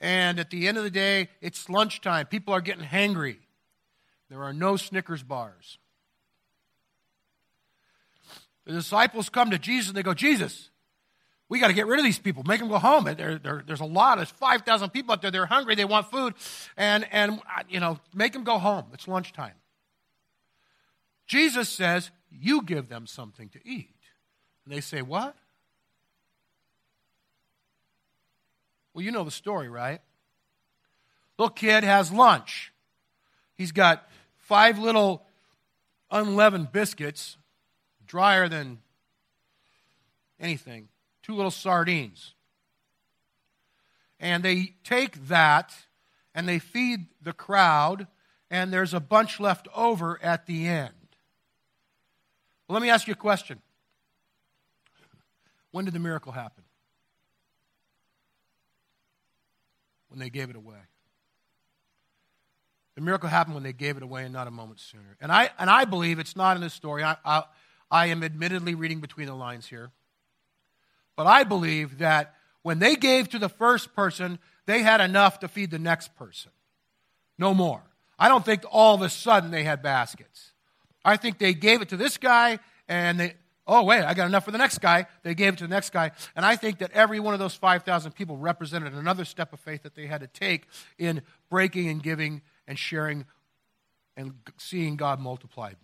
And 0.00 0.40
at 0.40 0.50
the 0.50 0.66
end 0.66 0.78
of 0.78 0.84
the 0.84 0.90
day, 0.90 1.28
it's 1.40 1.68
lunchtime. 1.68 2.26
People 2.26 2.52
are 2.54 2.60
getting 2.60 2.84
hangry. 2.84 3.36
There 4.28 4.42
are 4.42 4.52
no 4.52 4.76
Snickers 4.76 5.22
bars. 5.22 5.78
The 8.64 8.72
disciples 8.72 9.28
come 9.28 9.50
to 9.50 9.58
Jesus 9.58 9.88
and 9.88 9.96
they 9.96 10.02
go, 10.02 10.14
Jesus, 10.14 10.70
we 11.48 11.60
got 11.60 11.68
to 11.68 11.74
get 11.74 11.86
rid 11.86 11.98
of 11.98 12.04
these 12.04 12.18
people, 12.18 12.44
make 12.44 12.60
them 12.60 12.68
go 12.68 12.78
home. 12.78 13.04
There, 13.04 13.38
there, 13.38 13.62
there's 13.66 13.80
a 13.80 13.84
lot, 13.84 14.16
there's 14.16 14.30
5,000 14.30 14.90
people 14.90 15.12
out 15.12 15.20
there, 15.20 15.30
they're 15.30 15.46
hungry, 15.46 15.74
they 15.74 15.84
want 15.84 16.10
food, 16.10 16.34
and, 16.76 17.06
and, 17.12 17.40
you 17.68 17.78
know, 17.78 17.98
make 18.14 18.32
them 18.32 18.42
go 18.42 18.58
home. 18.58 18.86
It's 18.94 19.06
lunchtime. 19.06 19.52
Jesus 21.26 21.68
says, 21.68 22.10
You 22.30 22.62
give 22.62 22.88
them 22.88 23.06
something 23.06 23.48
to 23.50 23.58
eat. 23.64 23.96
And 24.64 24.74
they 24.74 24.80
say, 24.80 25.02
What? 25.02 25.36
Well, 28.94 29.04
you 29.04 29.10
know 29.10 29.24
the 29.24 29.30
story, 29.30 29.68
right? 29.68 30.00
Little 31.38 31.54
kid 31.54 31.84
has 31.84 32.12
lunch. 32.12 32.72
He's 33.54 33.72
got 33.72 34.08
five 34.36 34.78
little 34.78 35.24
unleavened 36.10 36.72
biscuits, 36.72 37.36
drier 38.06 38.48
than 38.48 38.78
anything, 40.38 40.88
two 41.22 41.34
little 41.34 41.50
sardines. 41.50 42.34
And 44.20 44.42
they 44.42 44.74
take 44.84 45.28
that 45.28 45.74
and 46.34 46.48
they 46.48 46.58
feed 46.58 47.06
the 47.20 47.32
crowd, 47.32 48.06
and 48.50 48.72
there's 48.72 48.94
a 48.94 49.00
bunch 49.00 49.40
left 49.40 49.68
over 49.74 50.18
at 50.22 50.46
the 50.46 50.66
end. 50.66 50.92
Well, 52.66 52.74
let 52.74 52.82
me 52.82 52.90
ask 52.90 53.06
you 53.06 53.12
a 53.12 53.16
question. 53.16 53.60
When 55.72 55.84
did 55.84 55.94
the 55.94 56.00
miracle 56.00 56.32
happen? 56.32 56.61
When 60.12 60.20
they 60.20 60.30
gave 60.30 60.50
it 60.50 60.56
away. 60.56 60.78
The 62.94 63.00
miracle 63.00 63.28
happened 63.28 63.54
when 63.54 63.64
they 63.64 63.72
gave 63.72 63.96
it 63.96 64.02
away 64.02 64.24
and 64.24 64.32
not 64.32 64.46
a 64.46 64.50
moment 64.50 64.78
sooner. 64.78 65.16
And 65.20 65.32
I, 65.32 65.50
and 65.58 65.70
I 65.70 65.86
believe 65.86 66.18
it's 66.18 66.36
not 66.36 66.56
in 66.56 66.62
this 66.62 66.74
story. 66.74 67.02
I, 67.02 67.16
I, 67.24 67.44
I 67.90 68.06
am 68.06 68.22
admittedly 68.22 68.74
reading 68.74 69.00
between 69.00 69.26
the 69.26 69.34
lines 69.34 69.66
here. 69.66 69.90
But 71.16 71.26
I 71.26 71.44
believe 71.44 71.98
that 71.98 72.34
when 72.62 72.78
they 72.78 72.94
gave 72.94 73.30
to 73.30 73.38
the 73.38 73.48
first 73.48 73.94
person, 73.94 74.38
they 74.66 74.82
had 74.82 75.00
enough 75.00 75.40
to 75.40 75.48
feed 75.48 75.70
the 75.70 75.78
next 75.78 76.14
person. 76.16 76.52
No 77.38 77.54
more. 77.54 77.82
I 78.18 78.28
don't 78.28 78.44
think 78.44 78.62
all 78.70 78.94
of 78.94 79.02
a 79.02 79.08
sudden 79.08 79.50
they 79.50 79.64
had 79.64 79.82
baskets. 79.82 80.52
I 81.04 81.16
think 81.16 81.38
they 81.38 81.54
gave 81.54 81.82
it 81.82 81.88
to 81.88 81.96
this 81.96 82.18
guy 82.18 82.60
and 82.88 83.18
they, 83.18 83.34
Oh, 83.74 83.84
wait, 83.84 84.02
I 84.02 84.12
got 84.12 84.26
enough 84.26 84.44
for 84.44 84.50
the 84.50 84.58
next 84.58 84.82
guy. 84.82 85.06
They 85.22 85.34
gave 85.34 85.54
it 85.54 85.56
to 85.60 85.64
the 85.64 85.74
next 85.74 85.94
guy. 85.94 86.10
And 86.36 86.44
I 86.44 86.56
think 86.56 86.80
that 86.80 86.90
every 86.92 87.20
one 87.20 87.32
of 87.32 87.40
those 87.40 87.54
5,000 87.54 88.12
people 88.12 88.36
represented 88.36 88.92
another 88.92 89.24
step 89.24 89.54
of 89.54 89.60
faith 89.60 89.82
that 89.84 89.94
they 89.94 90.06
had 90.06 90.20
to 90.20 90.26
take 90.26 90.66
in 90.98 91.22
breaking 91.48 91.88
and 91.88 92.02
giving 92.02 92.42
and 92.68 92.78
sharing 92.78 93.24
and 94.14 94.34
seeing 94.58 94.96
God 94.96 95.20
multiplied. 95.20 95.76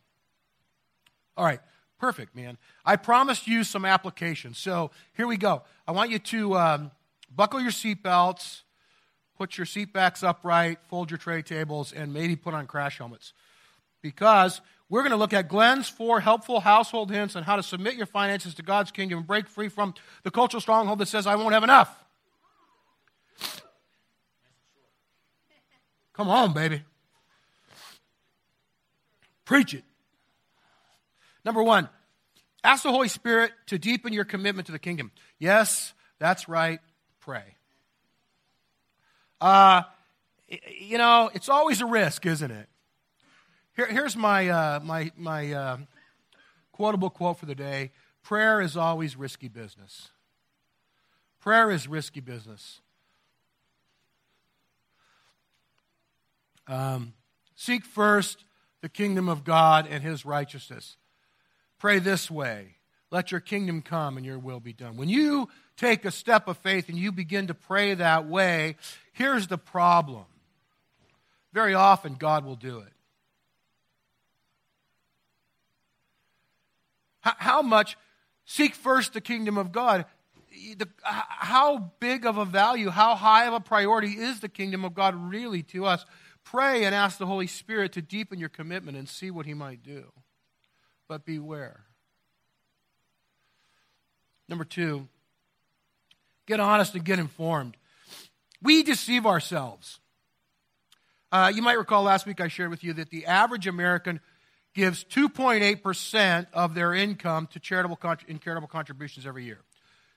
All 1.34 1.46
right, 1.46 1.60
perfect, 1.98 2.36
man. 2.36 2.58
I 2.84 2.96
promised 2.96 3.48
you 3.48 3.64
some 3.64 3.86
applications. 3.86 4.58
So 4.58 4.90
here 5.16 5.26
we 5.26 5.38
go. 5.38 5.62
I 5.86 5.92
want 5.92 6.10
you 6.10 6.18
to 6.18 6.58
um, 6.58 6.90
buckle 7.34 7.58
your 7.58 7.70
seatbelts, 7.70 8.64
put 9.38 9.56
your 9.56 9.66
seatbacks 9.66 10.22
upright, 10.22 10.78
fold 10.90 11.10
your 11.10 11.16
tray 11.16 11.40
tables, 11.40 11.94
and 11.94 12.12
maybe 12.12 12.36
put 12.36 12.52
on 12.52 12.66
crash 12.66 12.98
helmets. 12.98 13.32
Because 14.02 14.60
we're 14.90 15.02
going 15.02 15.10
to 15.10 15.16
look 15.16 15.32
at 15.32 15.48
Glenn's 15.48 15.88
four 15.88 16.20
helpful 16.20 16.60
household 16.60 17.10
hints 17.10 17.36
on 17.36 17.42
how 17.42 17.56
to 17.56 17.62
submit 17.62 17.94
your 17.94 18.06
finances 18.06 18.54
to 18.54 18.62
God's 18.62 18.90
kingdom 18.90 19.18
and 19.18 19.26
break 19.26 19.46
free 19.48 19.68
from 19.68 19.94
the 20.22 20.30
cultural 20.30 20.60
stronghold 20.60 20.98
that 21.00 21.08
says, 21.08 21.26
I 21.26 21.36
won't 21.36 21.52
have 21.52 21.64
enough. 21.64 21.94
Come 26.14 26.28
on, 26.28 26.52
baby. 26.52 26.82
Preach 29.44 29.74
it. 29.74 29.84
Number 31.44 31.62
one, 31.62 31.88
ask 32.64 32.82
the 32.82 32.90
Holy 32.90 33.08
Spirit 33.08 33.52
to 33.66 33.78
deepen 33.78 34.12
your 34.12 34.24
commitment 34.24 34.66
to 34.66 34.72
the 34.72 34.78
kingdom. 34.78 35.12
Yes, 35.38 35.92
that's 36.18 36.48
right. 36.48 36.80
Pray. 37.20 37.44
Uh, 39.40 39.82
you 40.80 40.98
know, 40.98 41.30
it's 41.34 41.48
always 41.48 41.80
a 41.80 41.86
risk, 41.86 42.26
isn't 42.26 42.50
it? 42.50 42.68
Here, 43.78 43.86
here's 43.86 44.16
my, 44.16 44.48
uh, 44.48 44.80
my, 44.82 45.12
my 45.16 45.52
uh, 45.52 45.76
quotable 46.72 47.10
quote 47.10 47.38
for 47.38 47.46
the 47.46 47.54
day 47.54 47.92
Prayer 48.24 48.60
is 48.60 48.76
always 48.76 49.14
risky 49.14 49.46
business. 49.46 50.08
Prayer 51.38 51.70
is 51.70 51.86
risky 51.86 52.18
business. 52.18 52.80
Um, 56.66 57.12
seek 57.54 57.84
first 57.84 58.42
the 58.82 58.88
kingdom 58.88 59.28
of 59.28 59.44
God 59.44 59.86
and 59.88 60.02
his 60.02 60.24
righteousness. 60.24 60.96
Pray 61.78 62.00
this 62.00 62.28
way 62.28 62.74
let 63.12 63.30
your 63.30 63.40
kingdom 63.40 63.80
come 63.80 64.16
and 64.16 64.26
your 64.26 64.40
will 64.40 64.60
be 64.60 64.72
done. 64.72 64.96
When 64.96 65.08
you 65.08 65.48
take 65.76 66.04
a 66.04 66.10
step 66.10 66.48
of 66.48 66.58
faith 66.58 66.88
and 66.88 66.98
you 66.98 67.12
begin 67.12 67.46
to 67.46 67.54
pray 67.54 67.94
that 67.94 68.26
way, 68.26 68.74
here's 69.12 69.46
the 69.46 69.56
problem. 69.56 70.24
Very 71.52 71.74
often, 71.74 72.16
God 72.16 72.44
will 72.44 72.56
do 72.56 72.80
it. 72.80 72.92
How 77.38 77.62
much? 77.62 77.96
Seek 78.44 78.74
first 78.74 79.12
the 79.12 79.20
kingdom 79.20 79.58
of 79.58 79.72
God. 79.72 80.06
How 81.02 81.92
big 82.00 82.24
of 82.24 82.38
a 82.38 82.44
value, 82.44 82.90
how 82.90 83.14
high 83.14 83.46
of 83.46 83.52
a 83.54 83.60
priority 83.60 84.12
is 84.12 84.40
the 84.40 84.48
kingdom 84.48 84.84
of 84.84 84.94
God 84.94 85.14
really 85.14 85.62
to 85.64 85.84
us? 85.84 86.04
Pray 86.44 86.84
and 86.84 86.94
ask 86.94 87.18
the 87.18 87.26
Holy 87.26 87.46
Spirit 87.46 87.92
to 87.92 88.02
deepen 88.02 88.38
your 88.38 88.48
commitment 88.48 88.96
and 88.96 89.08
see 89.08 89.30
what 89.30 89.44
He 89.44 89.54
might 89.54 89.82
do. 89.82 90.12
But 91.06 91.26
beware. 91.26 91.84
Number 94.48 94.64
two, 94.64 95.08
get 96.46 96.58
honest 96.58 96.94
and 96.94 97.04
get 97.04 97.18
informed. 97.18 97.76
We 98.62 98.82
deceive 98.82 99.26
ourselves. 99.26 100.00
Uh, 101.30 101.52
you 101.54 101.60
might 101.60 101.76
recall 101.78 102.02
last 102.02 102.24
week 102.24 102.40
I 102.40 102.48
shared 102.48 102.70
with 102.70 102.82
you 102.82 102.94
that 102.94 103.10
the 103.10 103.26
average 103.26 103.66
American 103.66 104.20
gives 104.74 105.04
2.8% 105.04 106.46
of 106.52 106.74
their 106.74 106.94
income 106.94 107.48
to 107.52 107.60
charitable, 107.60 107.98
in 108.26 108.38
charitable 108.38 108.68
contributions 108.68 109.26
every 109.26 109.44
year. 109.44 109.60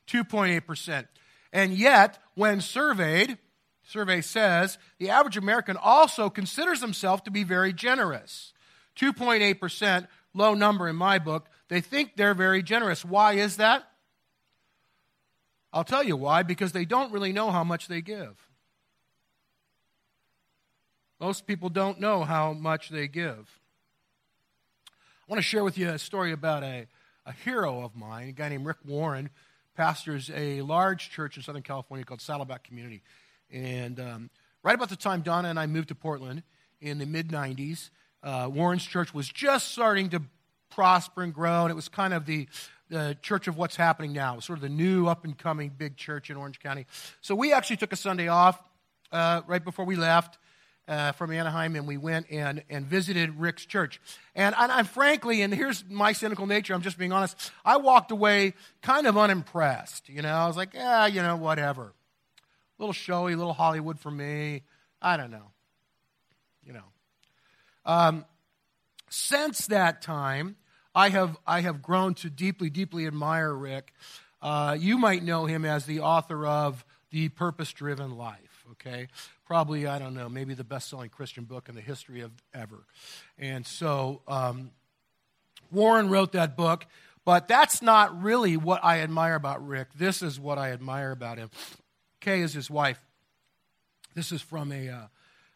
2.8%. 0.08 1.08
And 1.54 1.74
yet, 1.74 2.20
when 2.36 2.62
surveyed, 2.62 3.38
survey 3.84 4.22
says 4.22 4.78
the 5.00 5.10
average 5.10 5.38
American 5.38 5.78
also 5.78 6.30
considers 6.30 6.82
himself 6.82 7.24
to 7.24 7.32
be 7.32 7.44
very 7.44 7.74
generous. 7.74 8.54
2.8%, 8.98 10.08
low 10.34 10.54
number 10.54 10.88
in 10.88 10.96
my 10.96 11.20
book. 11.20 11.48
They 11.70 11.82
think 11.82 12.16
they're 12.16 12.34
very 12.34 12.62
generous. 12.62 13.04
Why 13.04 13.34
is 13.34 13.58
that? 13.58 13.84
I'll 15.74 15.86
tell 15.86 16.04
you 16.04 16.18
why 16.18 16.44
because 16.44 16.74
they 16.74 16.86
don't 16.86 17.14
really 17.14 17.32
know 17.32 17.52
how 17.52 17.64
much 17.64 17.88
they 17.88 18.02
give. 18.02 18.50
Most 21.20 21.48
people 21.48 21.70
don't 21.70 22.00
know 22.00 22.24
how 22.24 22.54
much 22.54 22.90
they 22.90 23.08
give. 23.08 23.61
I 25.32 25.34
want 25.34 25.46
to 25.46 25.48
share 25.48 25.64
with 25.64 25.78
you 25.78 25.88
a 25.88 25.98
story 25.98 26.34
about 26.34 26.62
a, 26.62 26.88
a 27.26 27.32
hero 27.32 27.86
of 27.86 27.96
mine, 27.96 28.28
a 28.28 28.32
guy 28.34 28.50
named 28.50 28.66
Rick 28.66 28.80
Warren, 28.86 29.30
pastors 29.78 30.30
a 30.36 30.62
large 30.62 31.10
church 31.10 31.38
in 31.38 31.44
Southern 31.44 31.62
California 31.62 32.04
called 32.04 32.20
Saddleback 32.20 32.66
Community. 32.66 33.02
And 33.50 33.98
um, 34.02 34.30
right 34.62 34.76
about 34.76 34.90
the 34.90 34.98
time 34.98 35.22
Donna 35.22 35.48
and 35.48 35.58
I 35.58 35.68
moved 35.68 35.88
to 35.88 35.96
Portland 35.96 36.44
in 36.82 36.98
the 36.98 37.06
mid 37.06 37.30
90s, 37.30 37.92
uh, 38.22 38.50
Warren's 38.52 38.84
church 38.84 39.14
was 39.14 39.30
just 39.30 39.72
starting 39.72 40.10
to 40.10 40.22
prosper 40.70 41.24
and 41.24 41.34
grow, 41.34 41.62
and 41.62 41.72
it 41.72 41.76
was 41.76 41.88
kind 41.88 42.14
of 42.14 42.26
the, 42.26 42.46
the 42.90 43.18
church 43.22 43.48
of 43.48 43.56
what's 43.56 43.78
happening 43.78 44.12
now, 44.12 44.38
sort 44.42 44.58
of 44.60 44.64
the 44.64 44.68
new 44.68 45.08
up 45.08 45.24
and 45.24 45.38
coming 45.38 45.70
big 45.70 45.96
church 45.96 46.30
in 46.30 46.36
Orange 46.36 46.60
County. 46.60 46.88
So 47.22 47.36
we 47.36 47.54
actually 47.54 47.78
took 47.78 47.94
a 47.94 47.96
Sunday 47.96 48.28
off 48.28 48.62
uh, 49.14 49.44
right 49.48 49.64
before 49.64 49.86
we 49.86 49.96
left. 49.96 50.40
Uh, 50.88 51.14
from 51.14 51.32
Anaheim, 51.32 51.76
and 51.78 51.88
we 51.88 51.96
went 51.96 52.26
and, 52.30 52.64
and 52.70 52.86
visited 52.86 53.40
Rick's 53.40 53.66
church. 53.66 54.02
And, 54.36 54.54
and 54.58 54.72
I'm 54.72 54.84
frankly, 54.84 55.42
and 55.42 55.54
here's 55.54 55.86
my 55.88 56.12
cynical 56.12 56.48
nature, 56.48 56.74
I'm 56.74 56.82
just 56.82 56.98
being 56.98 57.14
honest, 57.14 57.52
I 57.64 57.78
walked 57.78 58.12
away 58.12 58.56
kind 58.82 59.08
of 59.08 59.18
unimpressed. 59.18 60.10
You 60.10 60.22
know, 60.22 60.34
I 60.34 60.48
was 60.48 60.58
like, 60.58 60.74
yeah, 60.74 61.06
you 61.06 61.22
know, 61.22 61.38
whatever 61.38 61.94
little 62.82 62.94
showy, 62.94 63.36
little 63.36 63.54
Hollywood 63.54 64.00
for 64.00 64.12
me. 64.12 64.64
I 65.02 65.16
don't 65.16 65.32
know. 65.32 65.52
You 66.66 66.74
know. 66.74 66.84
Um, 67.86 68.26
since 69.10 69.68
that 69.68 70.02
time, 70.02 70.58
I 70.94 71.10
have, 71.10 71.38
I 71.48 71.62
have 71.62 71.82
grown 71.82 72.16
to 72.16 72.30
deeply, 72.30 72.70
deeply 72.70 73.08
admire 73.08 73.54
Rick. 73.54 73.94
Uh, 74.42 74.76
you 74.78 74.98
might 74.98 75.24
know 75.24 75.46
him 75.46 75.64
as 75.64 75.86
the 75.86 76.02
author 76.02 76.46
of 76.46 76.84
The 77.12 77.30
Purpose 77.30 77.72
Driven 77.72 78.18
Life, 78.18 78.66
okay? 78.72 79.08
Probably, 79.52 79.86
I 79.86 80.00
don't 80.00 80.14
know, 80.14 80.30
maybe 80.30 80.54
the 80.54 80.64
best 80.64 80.90
selling 80.90 81.10
Christian 81.10 81.44
book 81.44 81.68
in 81.68 81.76
the 81.76 81.82
history 81.82 82.22
of 82.22 82.32
ever. 82.54 82.86
And 83.38 83.68
so, 83.68 84.22
um, 84.26 84.72
Warren 85.70 86.08
wrote 86.08 86.32
that 86.32 86.56
book, 86.56 86.86
but 87.26 87.50
that's 87.50 87.82
not 87.82 88.24
really 88.24 88.56
what 88.56 88.80
I 88.82 89.02
admire 89.02 89.36
about 89.36 89.68
Rick. 89.68 89.90
This 89.94 90.22
is 90.22 90.40
what 90.40 90.58
I 90.58 90.72
admire 90.72 91.12
about 91.12 91.38
him. 91.38 91.50
Kay 92.22 92.40
is 92.40 92.54
his 92.54 92.70
wife. 92.70 92.98
This 94.16 94.32
is 94.32 94.42
from 94.42 94.72
a 94.72 94.88
uh, 94.88 95.08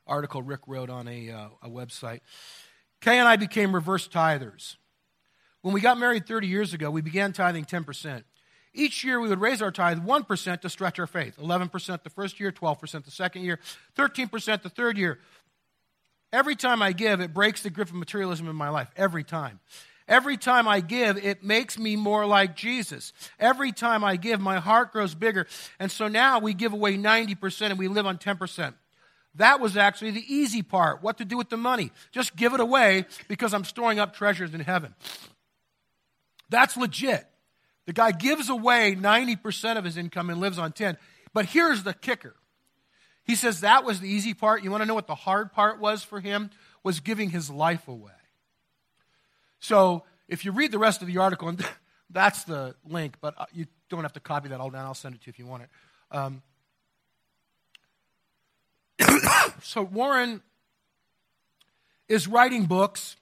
article 0.06 0.42
Rick 0.42 0.68
wrote 0.68 0.90
on 0.90 1.08
a, 1.08 1.32
uh, 1.32 1.48
a 1.62 1.70
website. 1.70 2.20
Kay 3.00 3.18
and 3.18 3.30
I 3.30 3.38
became 3.38 3.74
reverse 3.74 4.10
tithers. 4.10 4.76
When 5.62 5.74
we 5.74 5.80
got 5.80 5.98
married 5.98 6.28
30 6.28 6.48
years 6.48 6.74
ago, 6.74 6.92
we 6.92 7.00
began 7.00 7.32
tithing 7.32 7.64
10%. 7.64 8.24
Each 8.76 9.04
year, 9.04 9.20
we 9.20 9.30
would 9.30 9.40
raise 9.40 9.62
our 9.62 9.72
tithe 9.72 10.06
1% 10.06 10.62
to 10.62 10.70
stretch 10.70 11.00
our 11.00 11.08
faith 11.08 11.38
11% 11.38 12.04
the 12.04 12.10
first 12.10 12.40
year, 12.40 12.52
12% 12.52 13.06
the 13.06 13.12
second 13.12 13.44
year, 13.44 13.60
13% 13.98 14.62
the 14.62 14.70
third 14.70 14.98
year. 14.98 15.20
Every 16.34 16.56
time 16.56 16.82
I 16.82 16.92
give, 16.92 17.22
it 17.22 17.34
breaks 17.34 17.64
the 17.64 17.70
grip 17.70 17.88
of 17.90 17.96
materialism 17.96 18.50
in 18.50 18.56
my 18.56 18.70
life. 18.70 18.90
Every 18.98 19.24
time. 19.24 19.60
Every 20.08 20.38
time 20.38 20.68
I 20.68 20.82
give, 20.82 21.18
it 21.18 21.44
makes 21.44 21.80
me 21.80 21.96
more 21.96 22.26
like 22.26 22.56
Jesus. 22.56 23.14
Every 23.40 23.72
time 23.72 24.04
I 24.04 24.18
give, 24.18 24.40
my 24.40 24.60
heart 24.60 24.92
grows 24.92 25.16
bigger. 25.16 25.48
And 25.80 25.90
so 25.90 26.08
now 26.08 26.40
we 26.40 26.54
give 26.54 26.74
away 26.74 26.98
90% 26.98 27.70
and 27.72 27.80
we 27.80 27.88
live 27.88 28.06
on 28.06 28.18
10%. 28.18 28.74
That 29.36 29.60
was 29.60 29.78
actually 29.78 30.12
the 30.12 30.34
easy 30.34 30.62
part. 30.62 31.02
What 31.02 31.18
to 31.18 31.26
do 31.26 31.38
with 31.38 31.50
the 31.50 31.58
money? 31.58 31.92
Just 32.12 32.36
give 32.36 32.54
it 32.54 32.60
away 32.60 33.06
because 33.28 33.54
I'm 33.54 33.64
storing 33.64 34.00
up 34.00 34.14
treasures 34.14 34.54
in 34.54 34.60
heaven. 34.60 34.94
That's 36.50 36.78
legit. 36.78 37.26
The 37.86 37.94
guy 37.94 38.12
gives 38.12 38.50
away 38.50 38.96
90% 38.96 39.78
of 39.78 39.84
his 39.84 39.98
income 39.98 40.30
and 40.30 40.40
lives 40.40 40.58
on 40.58 40.72
10. 40.72 40.98
But 41.34 41.46
here's 41.46 41.84
the 41.84 41.94
kicker. 41.94 42.36
He 43.24 43.36
says 43.36 43.62
that 43.62 43.84
was 43.84 44.00
the 44.00 44.10
easy 44.10 44.34
part. 44.34 44.64
You 44.64 44.72
want 44.72 44.82
to 44.82 44.88
know 44.88 44.96
what 44.96 45.08
the 45.08 45.16
hard 45.16 45.52
part 45.52 45.80
was 45.80 46.04
for 46.04 46.20
him? 46.20 46.50
Was 46.84 47.00
giving 47.00 47.30
his 47.30 47.50
life 47.50 47.88
away. 47.88 48.12
So 49.60 50.04
if 50.28 50.46
you 50.46 50.52
read 50.52 50.72
the 50.72 50.80
rest 50.80 51.02
of 51.02 51.08
the 51.08 51.18
article, 51.18 51.50
and 51.50 51.66
that's 52.10 52.44
the 52.44 52.76
link, 52.88 53.16
but 53.22 53.34
uh, 53.38 53.46
you 53.54 53.66
don't 53.90 54.04
have 54.04 54.14
to 54.14 54.20
copy 54.20 54.50
that 54.50 54.60
all 54.60 54.70
down. 54.70 54.86
I'll 54.86 54.94
send 54.94 55.16
it 55.16 55.22
to 55.22 55.28
you 55.28 55.32
if 55.32 55.40
you 55.40 55.46
want 55.46 55.64
it. 55.64 55.70
Um, 56.12 56.42
so 59.62 59.82
Warren 59.82 60.42
is 62.08 62.28
writing 62.28 62.66
books, 62.66 63.16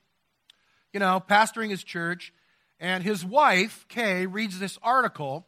you 0.91 0.99
know, 0.99 1.23
pastoring 1.28 1.69
his 1.69 1.84
church, 1.84 2.34
and 2.84 3.02
his 3.02 3.24
wife, 3.24 3.86
Kay, 3.88 4.26
reads 4.26 4.60
this 4.60 4.78
article 4.84 5.48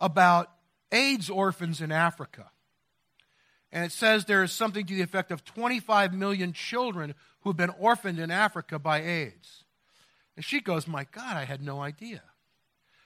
about 0.00 0.50
AIDS 0.90 1.30
orphans 1.30 1.80
in 1.80 1.92
Africa. 1.92 2.50
And 3.70 3.84
it 3.84 3.92
says 3.92 4.24
there 4.24 4.42
is 4.42 4.50
something 4.50 4.84
to 4.84 4.94
the 4.96 5.02
effect 5.02 5.30
of 5.30 5.44
25 5.44 6.12
million 6.12 6.52
children 6.52 7.14
who 7.42 7.50
have 7.50 7.56
been 7.56 7.72
orphaned 7.78 8.18
in 8.18 8.32
Africa 8.32 8.80
by 8.80 9.00
AIDS. 9.00 9.62
And 10.34 10.44
she 10.44 10.60
goes, 10.60 10.88
My 10.88 11.06
God, 11.12 11.36
I 11.36 11.44
had 11.44 11.62
no 11.62 11.80
idea. 11.80 12.22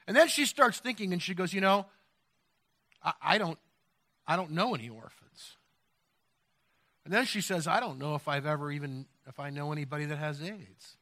And 0.07 0.17
then 0.17 0.29
she 0.29 0.47
starts 0.47 0.79
thinking 0.79 1.13
and 1.13 1.21
she 1.21 1.35
goes, 1.35 1.53
You 1.53 1.61
know, 1.61 1.85
I, 3.05 3.13
I 3.21 3.39
don't, 3.39 3.59
I 4.27 4.37
don't 4.37 4.53
know 4.53 4.75
any 4.75 4.89
orphans. 4.89 5.59
And 7.05 7.13
then 7.13 7.27
she 7.27 7.43
says, 7.43 7.67
I 7.67 7.79
don't 7.79 7.99
know 7.99 8.15
if 8.15 8.27
I've 8.27 8.47
ever 8.47 8.73
even, 8.73 9.05
if 9.27 9.39
I 9.39 9.51
know 9.51 9.71
anybody 9.71 10.07
that 10.07 10.17
has 10.17 10.41
AIDS. 10.41 10.97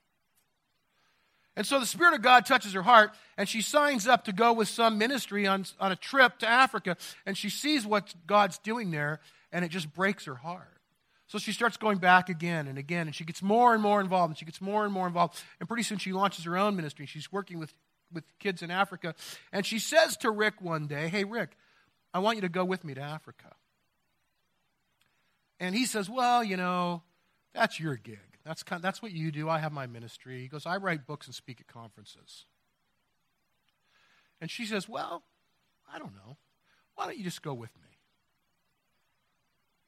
And 1.61 1.67
so 1.67 1.79
the 1.79 1.85
Spirit 1.85 2.15
of 2.15 2.23
God 2.23 2.47
touches 2.47 2.73
her 2.73 2.81
heart, 2.81 3.11
and 3.37 3.47
she 3.47 3.61
signs 3.61 4.09
up 4.09 4.25
to 4.25 4.33
go 4.33 4.55
with 4.55 4.67
some 4.67 4.97
ministry 4.97 5.47
on, 5.47 5.67
on 5.79 5.93
a 5.93 5.97
trip 5.97 6.39
to 6.39 6.49
Africa, 6.49 6.97
and 7.27 7.37
she 7.37 7.51
sees 7.51 7.85
what 7.85 8.15
God's 8.27 8.57
doing 8.57 8.91
there, 8.93 9.21
and 9.53 9.63
it 9.63 9.69
just 9.69 9.93
breaks 9.93 10.25
her 10.25 10.37
heart. 10.37 10.81
So 11.27 11.37
she 11.37 11.53
starts 11.53 11.77
going 11.77 11.99
back 11.99 12.31
again 12.31 12.67
and 12.67 12.79
again, 12.79 13.09
and 13.09 13.15
she 13.15 13.25
gets 13.25 13.43
more 13.43 13.75
and 13.75 13.83
more 13.83 14.01
involved, 14.01 14.31
and 14.31 14.39
she 14.39 14.47
gets 14.47 14.63
more 14.63 14.87
and 14.87 14.95
more 14.95 15.07
involved. 15.07 15.39
And 15.61 15.69
pretty 15.69 15.83
soon 15.83 15.99
she 15.99 16.15
launches 16.15 16.47
her 16.47 16.57
own 16.57 16.77
ministry. 16.77 17.05
She's 17.05 17.31
working 17.31 17.59
with, 17.59 17.75
with 18.11 18.25
kids 18.39 18.63
in 18.63 18.71
Africa. 18.71 19.15
And 19.53 19.67
she 19.67 19.79
says 19.79 20.17
to 20.17 20.31
Rick 20.31 20.63
one 20.63 20.87
day, 20.87 21.09
Hey, 21.09 21.25
Rick, 21.25 21.59
I 22.15 22.21
want 22.21 22.37
you 22.37 22.41
to 22.41 22.49
go 22.49 22.65
with 22.65 22.85
me 22.85 22.95
to 22.95 23.03
Africa. 23.03 23.55
And 25.61 25.75
he 25.75 25.85
says, 25.85 26.09
Well, 26.09 26.43
you 26.43 26.57
know, 26.57 27.03
that's 27.53 27.79
your 27.79 27.97
gig. 27.97 28.30
That's, 28.45 28.63
kind 28.63 28.79
of, 28.79 28.83
that's 28.83 29.03
what 29.03 29.13
you 29.13 29.31
do. 29.31 29.49
I 29.49 29.59
have 29.59 29.73
my 29.73 29.87
ministry. 29.87 30.41
He 30.41 30.49
goes, 30.49 30.67
I 30.67 30.77
write 30.77 31.07
books 31.07 31.27
and 31.27 31.35
speak 31.35 31.61
at 31.61 31.67
conferences. 31.67 32.47
And 34.41 34.51
she 34.51 34.65
says, 34.65 34.89
Well, 34.89 35.23
I 35.93 35.99
don't 35.99 36.15
know. 36.15 36.37
Why 36.95 37.05
don't 37.05 37.19
you 37.19 37.25
just 37.25 37.43
go 37.43 37.53
with 37.53 37.77
me? 37.83 37.99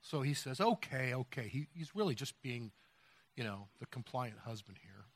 So 0.02 0.22
he 0.22 0.34
says, 0.34 0.60
Okay, 0.60 1.14
okay. 1.14 1.48
He, 1.48 1.68
he's 1.72 1.94
really 1.94 2.14
just 2.14 2.40
being, 2.42 2.72
you 3.36 3.44
know, 3.44 3.68
the 3.80 3.86
compliant 3.86 4.40
husband 4.44 4.78
here. 4.82 5.06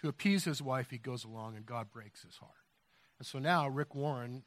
To 0.00 0.08
appease 0.08 0.44
his 0.44 0.60
wife, 0.60 0.90
he 0.90 0.98
goes 0.98 1.22
along, 1.22 1.54
and 1.54 1.64
God 1.64 1.92
breaks 1.92 2.22
his 2.22 2.36
heart. 2.38 2.50
And 3.18 3.26
so 3.26 3.38
now 3.38 3.68
Rick 3.68 3.94
Warren 3.94 4.42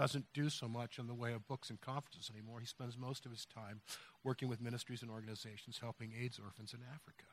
doesn't 0.00 0.24
do 0.32 0.48
so 0.48 0.66
much 0.66 0.98
in 0.98 1.06
the 1.06 1.12
way 1.12 1.34
of 1.34 1.46
books 1.46 1.68
and 1.68 1.78
conferences 1.78 2.30
anymore. 2.34 2.58
He 2.58 2.64
spends 2.64 2.96
most 2.96 3.26
of 3.26 3.32
his 3.32 3.44
time 3.44 3.82
working 4.24 4.48
with 4.48 4.58
ministries 4.58 5.02
and 5.02 5.10
organizations 5.10 5.78
helping 5.78 6.14
AIDS 6.18 6.40
orphans 6.42 6.72
in 6.72 6.80
Africa 6.94 7.26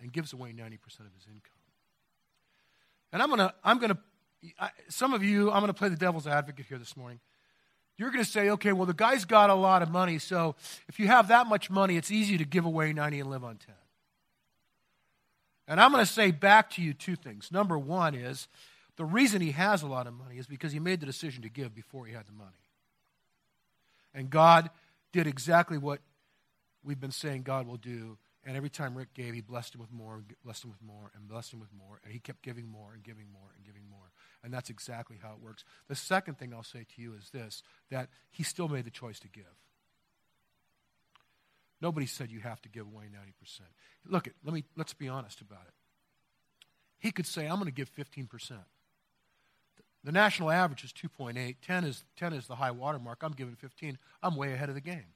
and 0.00 0.12
gives 0.12 0.32
away 0.32 0.52
90% 0.52 0.74
of 1.00 1.12
his 1.12 1.26
income. 1.26 1.58
And 3.12 3.20
I'm 3.20 3.28
going 3.30 3.40
to, 3.40 3.52
I'm 3.64 3.80
going 3.80 3.90
to, 3.90 3.98
some 4.90 5.12
of 5.12 5.24
you, 5.24 5.50
I'm 5.50 5.58
going 5.58 5.72
to 5.72 5.74
play 5.74 5.88
the 5.88 5.96
devil's 5.96 6.28
advocate 6.28 6.66
here 6.68 6.78
this 6.78 6.96
morning. 6.96 7.18
You're 7.98 8.12
going 8.12 8.24
to 8.24 8.30
say, 8.30 8.50
okay, 8.50 8.72
well, 8.72 8.86
the 8.86 8.94
guy's 8.94 9.24
got 9.24 9.50
a 9.50 9.54
lot 9.54 9.82
of 9.82 9.90
money, 9.90 10.20
so 10.20 10.54
if 10.88 11.00
you 11.00 11.08
have 11.08 11.26
that 11.28 11.48
much 11.48 11.68
money, 11.68 11.96
it's 11.96 12.12
easy 12.12 12.38
to 12.38 12.44
give 12.44 12.64
away 12.64 12.92
90 12.92 13.18
and 13.18 13.28
live 13.28 13.42
on 13.42 13.56
10. 13.56 13.74
And 15.66 15.80
I'm 15.80 15.90
going 15.90 16.06
to 16.06 16.12
say 16.12 16.30
back 16.30 16.70
to 16.70 16.82
you 16.82 16.94
two 16.94 17.16
things. 17.16 17.50
Number 17.50 17.76
one 17.76 18.14
is 18.14 18.46
the 19.00 19.06
reason 19.06 19.40
he 19.40 19.52
has 19.52 19.82
a 19.82 19.86
lot 19.86 20.06
of 20.06 20.12
money 20.12 20.36
is 20.36 20.46
because 20.46 20.72
he 20.72 20.78
made 20.78 21.00
the 21.00 21.06
decision 21.06 21.40
to 21.44 21.48
give 21.48 21.74
before 21.74 22.04
he 22.04 22.12
had 22.12 22.26
the 22.26 22.34
money. 22.34 22.50
And 24.12 24.28
God 24.28 24.68
did 25.10 25.26
exactly 25.26 25.78
what 25.78 26.00
we've 26.84 27.00
been 27.00 27.10
saying 27.10 27.44
God 27.44 27.66
will 27.66 27.78
do. 27.78 28.18
And 28.44 28.58
every 28.58 28.68
time 28.68 28.94
Rick 28.94 29.14
gave, 29.14 29.32
he 29.32 29.40
blessed 29.40 29.74
him 29.74 29.80
with 29.80 29.90
more, 29.90 30.22
blessed 30.44 30.64
him 30.64 30.70
with 30.70 30.82
more, 30.82 31.10
and 31.14 31.26
blessed 31.26 31.54
him 31.54 31.60
with 31.60 31.72
more. 31.72 32.02
And 32.04 32.12
he 32.12 32.18
kept 32.18 32.42
giving 32.42 32.68
more 32.68 32.92
and 32.92 33.02
giving 33.02 33.32
more 33.32 33.48
and 33.56 33.64
giving 33.64 33.88
more. 33.90 34.12
And 34.44 34.52
that's 34.52 34.68
exactly 34.68 35.16
how 35.22 35.30
it 35.30 35.42
works. 35.42 35.64
The 35.88 35.94
second 35.94 36.38
thing 36.38 36.52
I'll 36.52 36.62
say 36.62 36.84
to 36.94 37.00
you 37.00 37.14
is 37.14 37.30
this 37.30 37.62
that 37.90 38.10
he 38.30 38.42
still 38.42 38.68
made 38.68 38.84
the 38.84 38.90
choice 38.90 39.18
to 39.20 39.28
give. 39.28 39.44
Nobody 41.80 42.04
said 42.04 42.30
you 42.30 42.40
have 42.40 42.60
to 42.60 42.68
give 42.68 42.84
away 42.84 43.04
90%. 43.06 43.60
Look, 44.04 44.28
let 44.44 44.52
me, 44.52 44.64
let's 44.76 44.92
be 44.92 45.08
honest 45.08 45.40
about 45.40 45.62
it. 45.66 45.74
He 46.98 47.12
could 47.12 47.26
say, 47.26 47.46
I'm 47.46 47.54
going 47.54 47.64
to 47.64 47.70
give 47.70 47.90
15%. 47.96 48.58
The 50.02 50.12
national 50.12 50.50
average 50.50 50.84
is 50.84 50.92
2.8. 50.92 51.56
10 51.60 51.84
is, 51.84 52.04
10 52.16 52.32
is 52.32 52.46
the 52.46 52.56
high 52.56 52.70
water 52.70 52.98
mark. 52.98 53.18
I'm 53.22 53.32
giving 53.32 53.54
15. 53.54 53.98
I'm 54.22 54.36
way 54.36 54.52
ahead 54.52 54.68
of 54.68 54.74
the 54.74 54.80
game. 54.80 55.14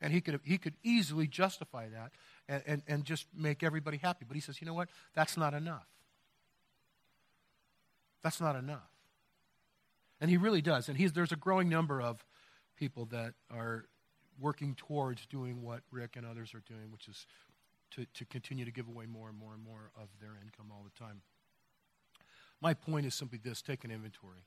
And 0.00 0.12
he 0.12 0.20
could, 0.20 0.40
he 0.44 0.58
could 0.58 0.74
easily 0.82 1.26
justify 1.26 1.88
that 1.88 2.12
and, 2.48 2.62
and, 2.66 2.82
and 2.88 3.04
just 3.04 3.26
make 3.34 3.62
everybody 3.62 3.96
happy. 3.96 4.24
But 4.26 4.34
he 4.34 4.40
says, 4.40 4.60
you 4.60 4.66
know 4.66 4.74
what? 4.74 4.88
That's 5.14 5.36
not 5.36 5.54
enough. 5.54 5.86
That's 8.22 8.40
not 8.40 8.56
enough. 8.56 8.90
And 10.20 10.30
he 10.30 10.36
really 10.36 10.62
does. 10.62 10.88
And 10.88 10.98
he's, 10.98 11.12
there's 11.12 11.32
a 11.32 11.36
growing 11.36 11.68
number 11.68 12.00
of 12.00 12.24
people 12.76 13.06
that 13.06 13.34
are 13.52 13.86
working 14.40 14.74
towards 14.74 15.26
doing 15.26 15.62
what 15.62 15.80
Rick 15.90 16.16
and 16.16 16.26
others 16.26 16.54
are 16.54 16.62
doing, 16.66 16.90
which 16.90 17.06
is 17.08 17.26
to, 17.92 18.06
to 18.14 18.24
continue 18.24 18.64
to 18.64 18.72
give 18.72 18.88
away 18.88 19.06
more 19.06 19.28
and 19.28 19.38
more 19.38 19.52
and 19.52 19.62
more 19.62 19.90
of 19.96 20.08
their 20.20 20.32
income 20.42 20.66
all 20.72 20.84
the 20.84 20.98
time. 20.98 21.20
My 22.64 22.72
point 22.72 23.04
is 23.04 23.14
simply 23.14 23.38
this 23.44 23.60
take 23.60 23.84
an 23.84 23.90
inventory. 23.90 24.46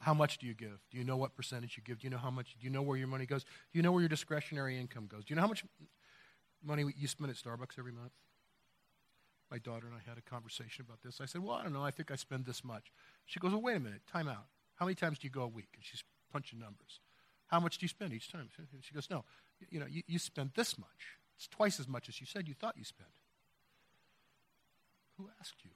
How 0.00 0.14
much 0.14 0.38
do 0.38 0.46
you 0.46 0.54
give? 0.54 0.78
Do 0.90 0.96
you 0.96 1.04
know 1.04 1.18
what 1.18 1.36
percentage 1.36 1.76
you 1.76 1.82
give? 1.82 1.98
Do 1.98 2.06
you 2.06 2.10
know 2.10 2.16
how 2.16 2.30
much? 2.30 2.56
Do 2.58 2.64
you 2.64 2.70
know 2.70 2.80
where 2.80 2.96
your 2.96 3.06
money 3.06 3.26
goes? 3.26 3.44
Do 3.44 3.50
you 3.74 3.82
know 3.82 3.92
where 3.92 4.00
your 4.00 4.08
discretionary 4.08 4.80
income 4.80 5.06
goes? 5.06 5.26
Do 5.26 5.32
you 5.32 5.36
know 5.36 5.42
how 5.42 5.48
much 5.48 5.62
money 6.64 6.86
you 6.96 7.06
spend 7.06 7.28
at 7.28 7.36
Starbucks 7.36 7.78
every 7.78 7.92
month? 7.92 8.12
My 9.50 9.58
daughter 9.58 9.86
and 9.86 9.94
I 9.94 10.08
had 10.08 10.16
a 10.16 10.22
conversation 10.22 10.86
about 10.88 11.02
this. 11.02 11.20
I 11.20 11.26
said, 11.26 11.42
Well, 11.42 11.54
I 11.54 11.62
don't 11.62 11.74
know. 11.74 11.84
I 11.84 11.90
think 11.90 12.10
I 12.10 12.16
spend 12.16 12.46
this 12.46 12.64
much. 12.64 12.90
She 13.26 13.38
goes, 13.40 13.52
Well, 13.52 13.60
wait 13.60 13.76
a 13.76 13.80
minute. 13.80 14.00
Time 14.10 14.26
out. 14.26 14.46
How 14.76 14.86
many 14.86 14.94
times 14.94 15.18
do 15.18 15.26
you 15.26 15.30
go 15.30 15.42
a 15.42 15.46
week? 15.48 15.68
And 15.74 15.84
she's 15.84 16.02
punching 16.32 16.58
numbers. 16.58 17.00
How 17.48 17.60
much 17.60 17.76
do 17.76 17.84
you 17.84 17.88
spend 17.88 18.14
each 18.14 18.32
time? 18.32 18.48
She 18.80 18.94
goes, 18.94 19.10
No, 19.10 19.22
you 19.68 19.80
know, 19.80 19.86
you, 19.86 20.02
you 20.06 20.18
spend 20.18 20.52
this 20.56 20.78
much. 20.78 21.18
It's 21.36 21.48
twice 21.48 21.78
as 21.78 21.88
much 21.88 22.08
as 22.08 22.22
you 22.22 22.26
said 22.26 22.48
you 22.48 22.54
thought 22.54 22.78
you 22.78 22.84
spent. 22.84 23.10
Who 25.18 25.28
asked 25.38 25.62
you? 25.62 25.72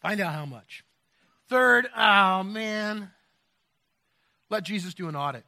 Find 0.00 0.20
out 0.20 0.32
how 0.32 0.46
much. 0.46 0.84
Third, 1.48 1.88
oh 1.96 2.42
man, 2.42 3.10
let 4.50 4.64
Jesus 4.64 4.94
do 4.94 5.08
an 5.08 5.16
audit. 5.16 5.44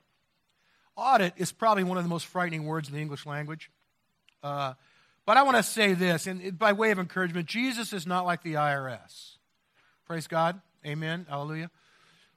Audit 0.96 1.34
is 1.36 1.52
probably 1.52 1.84
one 1.84 1.98
of 1.98 2.04
the 2.04 2.10
most 2.10 2.26
frightening 2.26 2.64
words 2.64 2.88
in 2.88 2.94
the 2.94 3.00
English 3.00 3.26
language. 3.26 3.70
Uh, 4.42 4.74
but 5.26 5.36
I 5.36 5.42
want 5.42 5.56
to 5.56 5.62
say 5.62 5.94
this, 5.94 6.26
and 6.26 6.58
by 6.58 6.72
way 6.72 6.90
of 6.90 6.98
encouragement, 6.98 7.46
Jesus 7.46 7.92
is 7.92 8.06
not 8.06 8.24
like 8.24 8.42
the 8.42 8.54
IRS. 8.54 9.36
Praise 10.06 10.26
God. 10.26 10.60
Amen. 10.84 11.26
Hallelujah. 11.28 11.70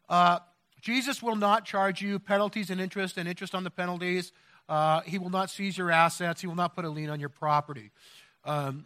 Uh, 0.08 0.39
Jesus 0.82 1.23
will 1.23 1.38
not 1.38 1.65
charge 1.65 2.02
you 2.02 2.19
penalties 2.19 2.69
and 2.69 2.80
interest 2.80 3.17
and 3.17 3.28
interest 3.28 3.56
on 3.56 3.63
the 3.63 3.71
penalties. 3.71 4.32
Uh, 4.67 5.02
he 5.02 5.17
will 5.17 5.30
not 5.30 5.49
seize 5.49 5.78
your 5.78 5.89
assets. 5.89 6.41
He 6.41 6.47
will 6.47 6.56
not 6.56 6.76
put 6.76 6.86
a 6.86 6.89
lien 6.89 7.10
on 7.10 7.19
your 7.19 7.30
property. 7.30 7.91
Um, 8.45 8.86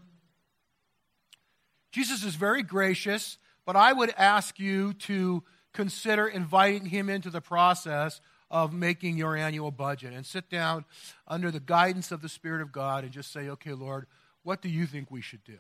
Jesus 1.98 2.24
is 2.24 2.36
very 2.36 2.62
gracious, 2.62 3.40
but 3.66 3.76
I 3.76 3.92
would 3.92 4.14
ask 4.20 4.60
you 4.60 4.94
to 4.94 5.42
consider 5.74 6.28
inviting 6.28 6.86
him 6.86 7.10
into 7.10 7.32
the 7.32 7.42
process 7.42 8.22
of 8.52 8.72
making 8.72 9.18
your 9.18 9.36
annual 9.36 9.72
budget 9.72 10.14
and 10.14 10.24
sit 10.24 10.48
down 10.48 10.86
under 11.28 11.50
the 11.50 11.60
guidance 11.60 12.12
of 12.12 12.22
the 12.22 12.30
Spirit 12.30 12.62
of 12.62 12.72
God 12.72 13.04
and 13.04 13.12
just 13.12 13.34
say, 13.34 13.50
okay, 13.50 13.74
Lord, 13.74 14.06
what 14.44 14.62
do 14.62 14.70
you 14.70 14.86
think 14.86 15.10
we 15.10 15.22
should 15.22 15.44
do? 15.44 15.58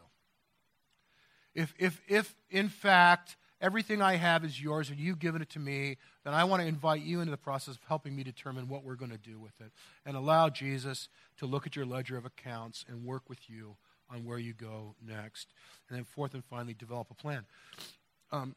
If, 1.55 1.73
if, 1.79 1.99
if 2.07 2.35
in 2.51 2.69
fact, 2.69 3.35
everything 3.59 4.03
I 4.03 4.17
have 4.17 4.45
is 4.45 4.61
yours 4.61 4.91
and 4.91 4.99
you've 4.99 5.17
given 5.17 5.41
it 5.41 5.49
to 5.49 5.59
me, 5.59 5.97
then 6.23 6.35
I 6.35 6.43
want 6.43 6.61
to 6.61 6.67
invite 6.67 7.01
you 7.01 7.19
into 7.19 7.31
the 7.31 7.37
process 7.37 7.77
of 7.77 7.81
helping 7.87 8.15
me 8.15 8.21
determine 8.21 8.67
what 8.67 8.83
we're 8.83 8.93
going 8.93 9.09
to 9.09 9.17
do 9.17 9.39
with 9.39 9.59
it 9.59 9.71
and 10.05 10.15
allow 10.15 10.49
Jesus 10.49 11.09
to 11.37 11.47
look 11.47 11.65
at 11.65 11.75
your 11.75 11.87
ledger 11.87 12.15
of 12.15 12.27
accounts 12.27 12.85
and 12.87 13.05
work 13.05 13.27
with 13.27 13.49
you 13.49 13.75
on 14.09 14.25
where 14.25 14.37
you 14.37 14.53
go 14.53 14.95
next. 15.05 15.53
And 15.89 15.97
then, 15.97 16.05
fourth 16.05 16.33
and 16.33 16.43
finally, 16.45 16.73
develop 16.73 17.07
a 17.11 17.13
plan. 17.13 17.45
Um, 18.31 18.55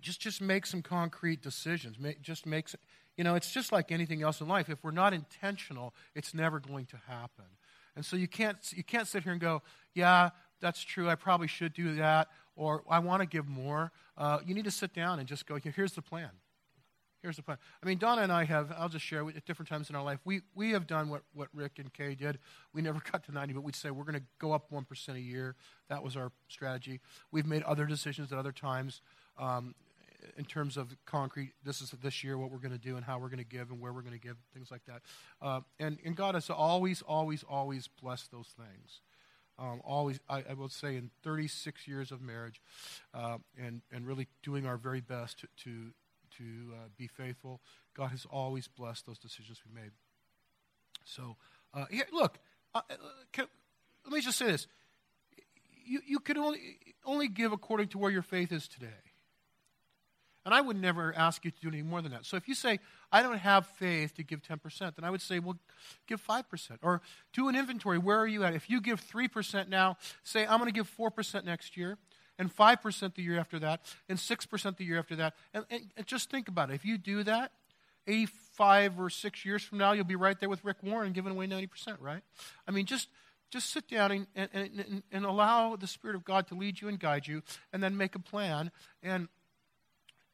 just, 0.00 0.20
just 0.20 0.40
make 0.40 0.66
some 0.66 0.82
concrete 0.82 1.42
decisions. 1.42 1.98
Make, 1.98 2.20
just 2.20 2.46
make, 2.46 2.68
some, 2.68 2.80
you 3.16 3.24
know, 3.24 3.34
it's 3.34 3.52
just 3.52 3.72
like 3.72 3.92
anything 3.92 4.22
else 4.22 4.40
in 4.40 4.48
life. 4.48 4.68
If 4.68 4.82
we're 4.82 4.90
not 4.90 5.12
intentional, 5.12 5.94
it's 6.14 6.34
never 6.34 6.60
going 6.60 6.86
to 6.86 6.96
happen. 7.06 7.44
And 7.96 8.04
so 8.04 8.16
you 8.16 8.28
can't, 8.28 8.56
you 8.72 8.84
can't 8.84 9.06
sit 9.06 9.24
here 9.24 9.32
and 9.32 9.40
go, 9.40 9.62
yeah, 9.94 10.30
that's 10.60 10.82
true. 10.82 11.08
I 11.08 11.14
probably 11.14 11.48
should 11.48 11.72
do 11.72 11.96
that. 11.96 12.28
Or 12.56 12.82
I 12.88 12.98
want 12.98 13.22
to 13.22 13.26
give 13.26 13.48
more. 13.48 13.92
Uh, 14.16 14.38
you 14.44 14.54
need 14.54 14.64
to 14.64 14.70
sit 14.70 14.92
down 14.92 15.18
and 15.20 15.28
just 15.28 15.46
go, 15.46 15.58
here's 15.62 15.92
the 15.92 16.02
plan. 16.02 16.30
Here's 17.28 17.36
the 17.36 17.42
plan. 17.42 17.58
I 17.82 17.86
mean, 17.86 17.98
Donna 17.98 18.22
and 18.22 18.32
I 18.32 18.44
have, 18.44 18.72
I'll 18.78 18.88
just 18.88 19.04
share 19.04 19.28
at 19.28 19.44
different 19.44 19.68
times 19.68 19.90
in 19.90 19.96
our 19.96 20.02
life, 20.02 20.18
we, 20.24 20.40
we 20.54 20.70
have 20.70 20.86
done 20.86 21.10
what, 21.10 21.24
what 21.34 21.48
Rick 21.52 21.72
and 21.76 21.92
Kay 21.92 22.14
did. 22.14 22.38
We 22.72 22.80
never 22.80 23.00
cut 23.04 23.22
to 23.24 23.32
90, 23.32 23.52
but 23.52 23.62
we'd 23.62 23.76
say 23.76 23.90
we're 23.90 24.04
going 24.04 24.14
to 24.14 24.22
go 24.38 24.52
up 24.52 24.72
1% 24.72 25.14
a 25.14 25.20
year. 25.20 25.54
That 25.90 26.02
was 26.02 26.16
our 26.16 26.32
strategy. 26.48 27.00
We've 27.30 27.44
made 27.44 27.64
other 27.64 27.84
decisions 27.84 28.32
at 28.32 28.38
other 28.38 28.50
times 28.50 29.02
um, 29.38 29.74
in 30.38 30.46
terms 30.46 30.78
of 30.78 30.96
concrete, 31.04 31.52
this 31.62 31.82
is 31.82 31.90
this 32.02 32.24
year 32.24 32.38
what 32.38 32.50
we're 32.50 32.56
going 32.56 32.72
to 32.72 32.78
do 32.78 32.96
and 32.96 33.04
how 33.04 33.18
we're 33.18 33.28
going 33.28 33.36
to 33.40 33.44
give 33.44 33.70
and 33.70 33.78
where 33.78 33.92
we're 33.92 34.00
going 34.00 34.18
to 34.18 34.26
give, 34.26 34.38
things 34.54 34.70
like 34.70 34.86
that. 34.86 35.02
Uh, 35.42 35.60
and, 35.78 35.98
and 36.06 36.16
God 36.16 36.34
has 36.34 36.48
always, 36.48 37.02
always, 37.02 37.44
always 37.46 37.88
blessed 37.88 38.32
those 38.32 38.54
things. 38.56 39.02
Um, 39.58 39.82
always, 39.84 40.18
I, 40.30 40.44
I, 40.48 40.54
will 40.54 40.68
say, 40.68 40.96
in 40.96 41.10
36 41.24 41.88
years 41.88 42.12
of 42.12 42.22
marriage, 42.22 42.62
uh, 43.12 43.38
and 43.60 43.82
and 43.90 44.06
really 44.06 44.28
doing 44.44 44.66
our 44.66 44.76
very 44.76 45.00
best 45.00 45.40
to, 45.40 45.48
to 45.64 45.90
to 46.38 46.72
uh, 46.72 46.76
be 46.96 47.06
faithful. 47.06 47.60
God 47.94 48.08
has 48.08 48.26
always 48.30 48.68
blessed 48.68 49.06
those 49.06 49.18
decisions 49.18 49.60
we 49.66 49.80
made. 49.80 49.90
So, 51.04 51.36
uh, 51.74 51.86
here, 51.90 52.06
look, 52.12 52.38
uh, 52.74 52.80
uh, 52.90 52.94
can, 53.32 53.46
let 54.04 54.12
me 54.12 54.20
just 54.20 54.38
say 54.38 54.46
this. 54.46 54.66
You, 55.84 56.00
you 56.06 56.18
can 56.18 56.38
only, 56.38 56.78
only 57.04 57.28
give 57.28 57.52
according 57.52 57.88
to 57.88 57.98
where 57.98 58.10
your 58.10 58.22
faith 58.22 58.52
is 58.52 58.68
today. 58.68 58.88
And 60.44 60.54
I 60.54 60.60
would 60.62 60.80
never 60.80 61.14
ask 61.14 61.44
you 61.44 61.50
to 61.50 61.60
do 61.60 61.68
any 61.68 61.82
more 61.82 62.00
than 62.00 62.12
that. 62.12 62.24
So 62.24 62.36
if 62.38 62.48
you 62.48 62.54
say, 62.54 62.78
I 63.12 63.22
don't 63.22 63.38
have 63.38 63.66
faith 63.66 64.14
to 64.14 64.22
give 64.22 64.40
10%, 64.42 64.96
then 64.96 65.04
I 65.04 65.10
would 65.10 65.20
say, 65.20 65.40
well, 65.40 65.58
give 66.06 66.26
5%. 66.26 66.42
Or 66.80 67.02
do 67.34 67.48
an 67.48 67.56
inventory. 67.56 67.98
Where 67.98 68.18
are 68.18 68.26
you 68.26 68.44
at? 68.44 68.54
If 68.54 68.70
you 68.70 68.80
give 68.80 68.98
3% 69.06 69.68
now, 69.68 69.98
say, 70.24 70.46
I'm 70.46 70.58
going 70.58 70.72
to 70.72 70.74
give 70.74 70.90
4% 70.96 71.44
next 71.44 71.76
year 71.76 71.98
and 72.38 72.54
5% 72.54 73.14
the 73.14 73.22
year 73.22 73.38
after 73.38 73.58
that, 73.58 73.80
and 74.08 74.18
6% 74.18 74.76
the 74.76 74.84
year 74.84 74.98
after 74.98 75.16
that. 75.16 75.34
And, 75.52 75.64
and, 75.70 75.82
and, 75.96 76.06
just 76.06 76.30
think 76.30 76.48
about 76.48 76.70
it. 76.70 76.74
If 76.74 76.84
you 76.84 76.98
do 76.98 77.22
that, 77.24 77.52
85 78.06 79.00
or 79.00 79.10
6 79.10 79.44
years 79.44 79.62
from 79.62 79.78
now, 79.78 79.92
you'll 79.92 80.04
be 80.04 80.16
right 80.16 80.38
there 80.38 80.48
with 80.48 80.64
Rick 80.64 80.78
Warren 80.82 81.12
giving 81.12 81.32
away 81.32 81.46
90%, 81.46 81.96
right? 82.00 82.22
I 82.66 82.70
mean, 82.70 82.86
just, 82.86 83.08
just 83.50 83.70
sit 83.70 83.88
down 83.88 84.12
and, 84.12 84.26
and, 84.34 84.48
and, 84.54 85.02
and 85.10 85.24
allow 85.24 85.76
the 85.76 85.86
Spirit 85.86 86.16
of 86.16 86.24
God 86.24 86.46
to 86.48 86.54
lead 86.54 86.80
you 86.80 86.88
and 86.88 86.98
guide 86.98 87.26
you, 87.26 87.42
and 87.72 87.82
then 87.82 87.96
make 87.96 88.14
a 88.14 88.20
plan. 88.20 88.70
And 89.02 89.28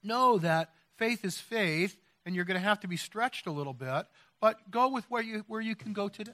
know 0.03 0.39
that 0.39 0.71
faith 0.97 1.25
is 1.25 1.39
faith, 1.39 1.97
and 2.27 2.35
you're 2.35 2.45
going 2.45 2.61
to 2.61 2.67
have 2.67 2.81
to 2.81 2.89
be 2.89 2.97
stretched 2.97 3.47
a 3.47 3.53
little 3.53 3.75
bit, 3.75 4.07
but 4.41 4.71
go 4.71 4.89
with 4.89 5.05
where 5.11 5.23
you, 5.23 5.45
where 5.49 5.61
you 5.61 5.75
can 5.75 5.93
go 5.93 6.09
today. 6.09 6.33